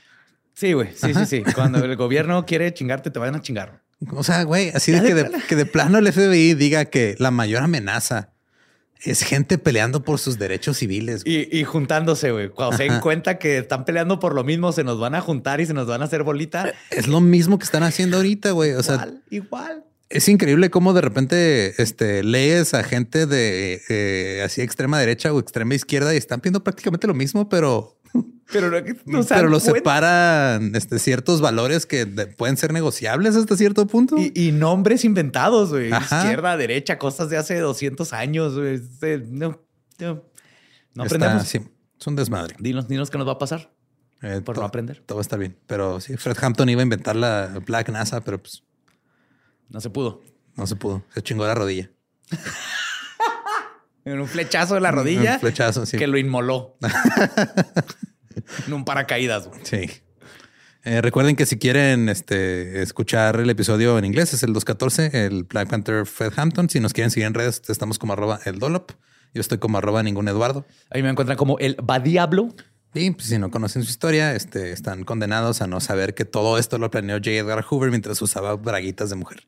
[0.54, 0.90] Sí, güey.
[0.96, 1.44] Sí, sí, sí.
[1.54, 3.84] Cuando el gobierno quiere chingarte, te van a chingar.
[4.12, 7.32] O sea, güey, así de que, de que de plano el FBI diga que la
[7.32, 8.34] mayor amenaza
[9.06, 11.22] es gente peleando por sus derechos civiles.
[11.26, 12.50] Y, y juntándose, güey.
[12.50, 15.62] Cuando se den cuenta que están peleando por lo mismo, se nos van a juntar
[15.62, 16.74] y se nos van a hacer bolita.
[16.90, 18.72] Es lo mismo que están haciendo ahorita, güey.
[18.72, 19.84] O sea, igual, igual.
[20.10, 25.40] es increíble cómo de repente este, lees a gente de eh, así extrema derecha o
[25.40, 27.98] extrema izquierda y están pidiendo prácticamente lo mismo, pero,
[28.52, 28.70] Pero
[29.06, 34.18] no, pero lo separan este, ciertos valores que de- pueden ser negociables hasta cierto punto.
[34.18, 35.92] Y, y nombres inventados, güey.
[35.92, 38.76] Izquierda, derecha, cosas de hace 200 años, güey.
[38.76, 39.62] Este, No,
[40.00, 40.24] no,
[40.94, 41.48] no Está- aprendemos.
[41.48, 41.60] sí,
[42.00, 42.56] es un desmadre.
[42.60, 43.72] Dinos, dinos qué nos va a pasar
[44.22, 45.02] Eh, por no aprender.
[45.06, 45.58] Todo va a estar bien.
[45.68, 48.64] Pero sí, Fred Hampton iba a inventar la Black NASA, pero pues
[49.70, 50.22] No se pudo.
[50.56, 51.04] no se pudo.
[51.14, 51.90] Se chingó la rodilla.
[54.06, 55.98] En un flechazo de la rodilla Un flechazo, sí.
[55.98, 56.78] que lo inmoló.
[58.68, 59.60] en un paracaídas, güey.
[59.64, 59.90] Sí.
[60.84, 65.44] Eh, recuerden que si quieren este, escuchar el episodio en inglés, es el 214, el
[65.46, 66.70] Black Panther Fred Hampton.
[66.70, 68.92] Si nos quieren seguir en redes, estamos como arroba el Dolop.
[69.34, 70.66] Yo estoy como arroba ningún Eduardo.
[70.92, 72.54] Ahí me encuentran como el va diablo.
[72.94, 76.60] Y pues, si no conocen su historia, este, están condenados a no saber que todo
[76.60, 77.32] esto lo planeó J.
[77.32, 79.48] Edgar Hoover mientras usaba braguitas de mujer.